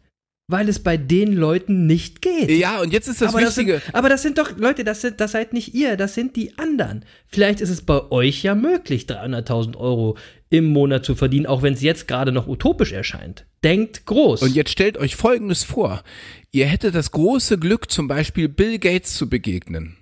Weil 0.51 0.67
es 0.69 0.79
bei 0.79 0.97
den 0.97 1.33
Leuten 1.33 1.87
nicht 1.87 2.21
geht. 2.21 2.51
Ja, 2.51 2.81
und 2.81 2.91
jetzt 2.91 3.07
ist 3.07 3.21
das 3.21 3.29
aber, 3.29 3.41
das 3.41 3.57
Wichtige. 3.57 3.79
sind, 3.79 3.95
aber 3.95 4.09
das 4.09 4.21
sind 4.21 4.37
doch, 4.37 4.57
Leute, 4.57 4.83
das, 4.83 5.01
sind, 5.01 5.21
das 5.21 5.31
seid 5.31 5.53
nicht 5.53 5.73
ihr, 5.73 5.95
das 5.97 6.13
sind 6.13 6.35
die 6.35 6.57
anderen. 6.57 7.05
Vielleicht 7.27 7.61
ist 7.61 7.69
es 7.69 7.81
bei 7.81 8.11
euch 8.11 8.43
ja 8.43 8.53
möglich, 8.53 9.05
300.000 9.05 9.77
Euro 9.77 10.17
im 10.49 10.65
Monat 10.65 11.05
zu 11.05 11.15
verdienen, 11.15 11.45
auch 11.45 11.61
wenn 11.61 11.73
es 11.73 11.81
jetzt 11.81 12.07
gerade 12.07 12.33
noch 12.33 12.47
utopisch 12.47 12.91
erscheint. 12.91 13.45
Denkt 13.63 14.05
groß. 14.05 14.41
Und 14.41 14.53
jetzt 14.53 14.71
stellt 14.71 14.97
euch 14.97 15.15
Folgendes 15.15 15.63
vor. 15.63 16.03
Ihr 16.51 16.65
hättet 16.65 16.93
das 16.95 17.11
große 17.11 17.57
Glück, 17.57 17.89
zum 17.89 18.09
Beispiel 18.09 18.49
Bill 18.49 18.77
Gates 18.77 19.15
zu 19.15 19.29
begegnen. 19.29 19.95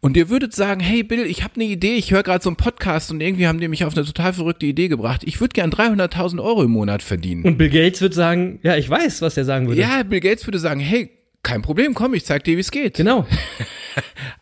Und 0.00 0.16
ihr 0.16 0.28
würdet 0.28 0.54
sagen, 0.54 0.80
hey 0.80 1.02
Bill, 1.02 1.24
ich 1.26 1.42
habe 1.44 1.54
eine 1.56 1.64
Idee, 1.64 1.94
ich 1.96 2.10
höre 2.12 2.22
gerade 2.22 2.42
so 2.42 2.50
einen 2.50 2.56
Podcast 2.56 3.10
und 3.10 3.20
irgendwie 3.20 3.46
haben 3.46 3.60
die 3.60 3.68
mich 3.68 3.84
auf 3.84 3.96
eine 3.96 4.04
total 4.06 4.32
verrückte 4.32 4.66
Idee 4.66 4.88
gebracht. 4.88 5.22
Ich 5.24 5.40
würde 5.40 5.52
gern 5.54 5.70
300.000 5.70 6.42
Euro 6.42 6.62
im 6.62 6.70
Monat 6.70 7.02
verdienen. 7.02 7.44
Und 7.44 7.58
Bill 7.58 7.70
Gates 7.70 8.00
wird 8.00 8.14
sagen, 8.14 8.58
ja, 8.62 8.76
ich 8.76 8.88
weiß, 8.88 9.22
was 9.22 9.36
er 9.36 9.44
sagen 9.44 9.68
würde. 9.68 9.80
ja, 9.80 10.02
Bill 10.02 10.20
Gates 10.20 10.46
würde 10.46 10.58
sagen, 10.58 10.80
hey, 10.80 11.10
kein 11.42 11.62
Problem, 11.62 11.94
komm, 11.94 12.14
ich 12.14 12.24
zeig 12.24 12.44
dir, 12.44 12.56
wie 12.56 12.60
es 12.60 12.70
geht. 12.70 12.96
Genau. 12.96 13.26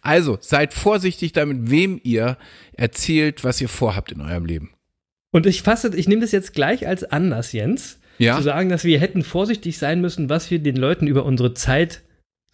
Also, 0.03 0.37
seid 0.41 0.75
vorsichtig 0.75 1.33
damit, 1.33 1.71
wem 1.71 2.01
ihr 2.03 2.37
erzählt, 2.73 3.45
was 3.45 3.61
ihr 3.61 3.69
vorhabt 3.69 4.11
in 4.13 4.21
eurem 4.21 4.45
Leben. 4.47 4.71
Und 5.31 5.47
ich 5.47 5.63
fasse, 5.63 5.93
ich 5.97 6.09
nehme 6.09 6.21
das 6.23 6.33
jetzt 6.33 6.55
gleich 6.55 6.87
als 6.89 7.05
Anlass, 7.05 7.53
Jens, 7.53 8.01
Ja? 8.19 8.37
zu 8.37 8.43
sagen, 8.43 8.69
dass 8.69 8.85
wir 8.85 8.99
hätten 8.99 9.23
vorsichtig 9.23 9.79
sein 9.79 10.01
müssen, 10.01 10.29
was 10.29 10.51
wir 10.51 10.59
den 10.59 10.77
Leuten 10.77 11.07
über 11.07 11.25
unsere 11.25 11.55
Zeit 11.55 12.03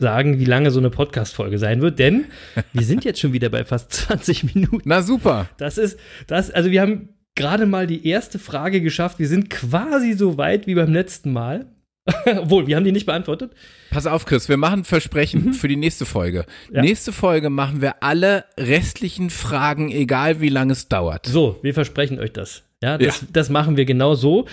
sagen, 0.00 0.38
wie 0.38 0.44
lange 0.44 0.70
so 0.70 0.80
eine 0.80 0.90
Podcast-Folge 0.90 1.58
sein 1.58 1.80
wird, 1.82 1.98
denn 1.98 2.24
wir 2.72 2.84
sind 2.84 3.04
jetzt 3.04 3.20
schon 3.20 3.32
wieder 3.32 3.48
bei 3.48 3.64
fast 3.64 3.92
20 3.92 4.54
Minuten. 4.54 4.82
Na 4.84 5.02
super. 5.02 5.48
Das 5.58 5.78
ist, 5.78 5.98
das, 6.26 6.50
also 6.50 6.70
wir 6.70 6.80
haben 6.82 7.10
gerade 7.36 7.66
mal 7.66 7.86
die 7.86 8.06
erste 8.06 8.38
Frage 8.38 8.80
geschafft. 8.80 9.18
Wir 9.18 9.28
sind 9.28 9.50
quasi 9.50 10.12
so 10.14 10.36
weit 10.38 10.66
wie 10.66 10.74
beim 10.74 10.92
letzten 10.92 11.32
Mal. 11.32 11.66
Obwohl, 12.38 12.66
wir 12.66 12.76
haben 12.76 12.84
die 12.84 12.92
nicht 12.92 13.06
beantwortet. 13.06 13.52
Pass 13.90 14.06
auf, 14.06 14.24
Chris, 14.24 14.48
wir 14.48 14.56
machen 14.56 14.84
Versprechen 14.84 15.52
für 15.52 15.68
die 15.68 15.76
nächste 15.76 16.06
Folge. 16.06 16.46
Mhm. 16.70 16.76
Ja. 16.76 16.82
Nächste 16.82 17.12
Folge 17.12 17.50
machen 17.50 17.82
wir 17.82 18.02
alle 18.02 18.44
restlichen 18.58 19.30
Fragen, 19.30 19.90
egal 19.92 20.40
wie 20.40 20.48
lange 20.48 20.72
es 20.72 20.88
dauert. 20.88 21.26
So, 21.26 21.58
wir 21.62 21.74
versprechen 21.74 22.18
euch 22.18 22.32
das. 22.32 22.62
Ja, 22.82 22.96
das, 22.98 23.20
Ja. 23.20 23.26
das 23.32 23.50
machen 23.50 23.76
wir 23.76 23.84
genau 23.84 24.14
so. 24.14 24.46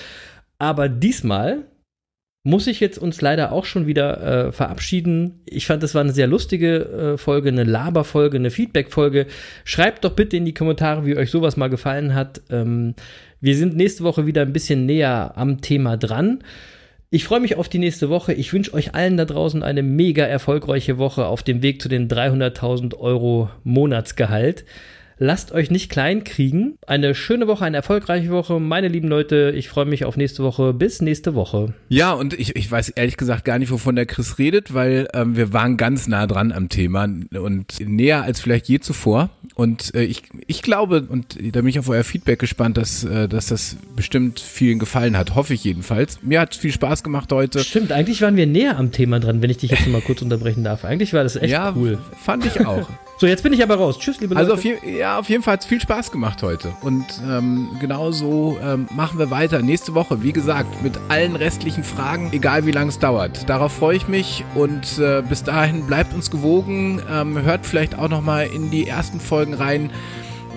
Aber 0.59 0.89
diesmal 0.89 1.63
muss 2.47 2.65
ich 2.67 2.79
jetzt 2.79 2.97
uns 2.97 3.19
leider 3.19 3.51
auch 3.51 3.65
schon 3.65 3.87
wieder 3.87 4.47
äh, 4.47 4.51
verabschieden. 4.53 5.41
Ich 5.45 5.67
fand, 5.67 5.83
das 5.83 5.93
war 5.93 6.01
eine 6.01 6.13
sehr 6.13 6.27
lustige 6.27 6.77
äh, 6.77 7.17
Folge, 7.17 7.49
eine 7.49 7.65
Laberfolge, 7.65 8.37
eine 8.37 8.51
Feedback-Folge. 8.51 9.27
Schreibt 9.65 10.05
doch 10.05 10.13
bitte 10.13 10.37
in 10.37 10.45
die 10.45 10.53
Kommentare, 10.53 11.05
wie 11.05 11.17
euch 11.17 11.29
sowas 11.29 11.57
mal 11.57 11.67
gefallen 11.67 12.15
hat. 12.15 12.41
Ähm, 12.49 12.95
wir 13.41 13.57
sind 13.57 13.75
nächste 13.75 14.05
Woche 14.05 14.25
wieder 14.27 14.43
ein 14.43 14.53
bisschen 14.53 14.85
näher 14.85 15.33
am 15.35 15.59
Thema 15.59 15.97
dran. 15.97 16.39
Ich 17.09 17.25
freue 17.25 17.41
mich 17.41 17.57
auf 17.57 17.67
die 17.67 17.79
nächste 17.79 18.09
Woche. 18.09 18.31
Ich 18.31 18.53
wünsche 18.53 18.73
euch 18.73 18.95
allen 18.95 19.17
da 19.17 19.25
draußen 19.25 19.61
eine 19.61 19.83
mega 19.83 20.23
erfolgreiche 20.23 20.97
Woche 20.97 21.25
auf 21.25 21.43
dem 21.43 21.61
Weg 21.61 21.81
zu 21.81 21.89
den 21.89 22.07
300.000 22.07 22.97
Euro 22.97 23.49
Monatsgehalt. 23.65 24.63
Lasst 25.19 25.51
euch 25.51 25.71
nicht 25.71 25.89
klein 25.89 26.23
kriegen. 26.23 26.77
Eine 26.85 27.15
schöne 27.15 27.47
Woche, 27.47 27.65
eine 27.65 27.77
erfolgreiche 27.77 28.29
Woche. 28.29 28.59
Meine 28.59 28.87
lieben 28.87 29.07
Leute, 29.07 29.51
ich 29.55 29.67
freue 29.67 29.85
mich 29.85 30.05
auf 30.05 30.15
nächste 30.15 30.43
Woche. 30.43 30.73
Bis 30.73 31.01
nächste 31.01 31.33
Woche. 31.33 31.73
Ja, 31.89 32.13
und 32.13 32.33
ich, 32.33 32.55
ich 32.55 32.69
weiß 32.69 32.89
ehrlich 32.89 33.17
gesagt 33.17 33.43
gar 33.43 33.57
nicht, 33.57 33.71
wovon 33.71 33.95
der 33.95 34.05
Chris 34.05 34.37
redet, 34.37 34.73
weil 34.73 35.07
ähm, 35.13 35.35
wir 35.35 35.53
waren 35.53 35.77
ganz 35.77 36.07
nah 36.07 36.27
dran 36.27 36.51
am 36.51 36.69
Thema 36.69 37.09
und 37.31 37.79
näher 37.79 38.21
als 38.21 38.39
vielleicht 38.39 38.67
je 38.67 38.79
zuvor. 38.79 39.31
Und 39.55 39.95
äh, 39.95 40.03
ich, 40.03 40.23
ich 40.45 40.61
glaube, 40.61 41.07
und 41.09 41.35
da 41.35 41.61
bin 41.61 41.69
ich 41.69 41.79
auf 41.79 41.89
euer 41.89 42.03
Feedback 42.03 42.37
gespannt, 42.37 42.77
dass, 42.77 43.03
äh, 43.03 43.27
dass 43.27 43.47
das 43.47 43.77
bestimmt 43.95 44.39
vielen 44.39 44.77
gefallen 44.77 45.17
hat. 45.17 45.33
Hoffe 45.33 45.55
ich 45.55 45.63
jedenfalls. 45.63 46.19
Mir 46.21 46.39
hat 46.39 46.53
viel 46.53 46.71
Spaß 46.71 47.03
gemacht 47.03 47.31
heute. 47.31 47.59
Stimmt, 47.59 47.91
eigentlich 47.91 48.21
waren 48.21 48.35
wir 48.35 48.45
näher 48.45 48.77
am 48.77 48.91
Thema 48.91 49.19
dran, 49.19 49.41
wenn 49.41 49.49
ich 49.49 49.57
dich 49.57 49.71
jetzt 49.71 49.87
mal 49.87 50.01
kurz 50.05 50.21
unterbrechen 50.21 50.63
darf. 50.63 50.85
Eigentlich 50.85 51.13
war 51.13 51.23
das 51.23 51.35
echt 51.35 51.51
ja, 51.51 51.73
cool. 51.75 51.97
Fand 52.23 52.45
ich 52.45 52.63
auch. 52.63 52.87
So, 53.19 53.25
jetzt 53.25 53.41
bin 53.41 53.51
ich 53.51 53.63
aber 53.63 53.75
raus. 53.75 53.97
Tschüss, 53.97 54.19
liebe 54.19 54.35
Also 54.35 54.51
Leute. 54.51 54.59
auf, 54.75 54.83
je, 54.83 54.97
ja, 54.99 55.17
auf 55.17 55.27
jeden 55.27 55.41
Fall 55.41 55.53
hat 55.53 55.61
es 55.61 55.65
viel 55.65 55.81
Spaß 55.81 56.11
gemacht 56.11 56.43
heute. 56.43 56.73
Und 56.81 57.03
ähm, 57.27 57.69
genau 57.79 58.11
so 58.11 58.59
ähm, 58.63 58.87
machen 58.95 59.17
wir 59.17 59.31
weiter. 59.31 59.59
Nächste 59.63 59.95
Woche, 59.95 60.21
wie 60.21 60.33
gesagt, 60.33 60.83
mit 60.83 60.99
allen 61.09 61.35
restlichen 61.35 61.83
Fragen, 61.83 62.29
egal 62.31 62.67
wie 62.67 62.71
lange 62.71 62.89
es 62.89 62.99
dauert. 62.99 63.49
Darauf 63.49 63.71
freue 63.73 63.97
ich 63.97 64.07
mich 64.07 64.45
und 64.53 64.99
äh, 64.99 65.23
bis 65.27 65.41
dahin 65.43 65.87
bleibt 65.87 66.13
uns 66.13 66.29
gewogen. 66.29 67.01
Ähm, 67.11 67.41
hört 67.41 67.65
vielleicht 67.65 67.97
auch 67.97 68.09
nochmal 68.09 68.47
in 68.53 68.69
die 68.69 68.87
ersten 68.87 69.19
Folgen 69.19 69.55
rein. 69.55 69.89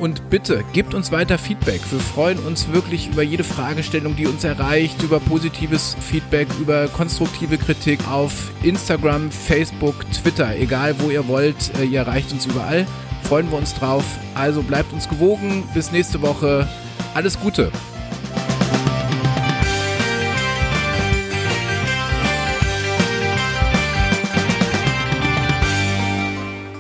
Und 0.01 0.31
bitte, 0.31 0.65
gebt 0.73 0.95
uns 0.95 1.13
weiter 1.13 1.37
Feedback. 1.37 1.83
Wir 1.91 2.01
freuen 2.01 2.39
uns 2.39 2.73
wirklich 2.73 3.09
über 3.09 3.23
jede 3.23 3.45
Fragestellung, 3.45 4.17
die 4.17 4.27
uns 4.27 4.45
erreicht, 4.45 5.03
über 5.03 5.21
positives 5.21 5.95
Feedback, 6.01 6.49
über 6.59 6.89
konstruktive 6.89 7.59
Kritik 7.59 8.01
auf 8.11 8.33
Instagram, 8.63 9.31
Facebook, 9.31 10.11
Twitter, 10.11 10.57
egal 10.57 10.95
wo 11.01 11.11
ihr 11.11 11.29
wollt. 11.29 11.79
Äh, 11.79 11.85
Ihr 11.85 12.01
erreicht 12.01 12.33
uns 12.33 12.47
überall. 12.47 12.87
Freuen 13.25 13.51
wir 13.51 13.59
uns 13.59 13.75
drauf. 13.75 14.05
Also 14.35 14.63
bleibt 14.63 14.91
uns 14.95 15.07
gewogen. 15.07 15.69
Bis 15.75 15.93
nächste 15.93 16.23
Woche. 16.23 16.67
Alles 17.13 17.39
Gute. 17.39 17.71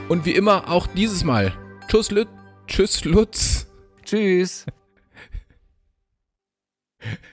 Und 0.08 0.24
wie 0.24 0.32
immer 0.32 0.70
auch 0.70 0.86
dieses 0.86 1.22
Mal. 1.22 1.52
Tschüss, 1.86 2.10
Lüt. 2.10 2.39
Tschüss, 2.70 3.04
Lutz. 3.04 3.66
Tschüss. 4.04 4.64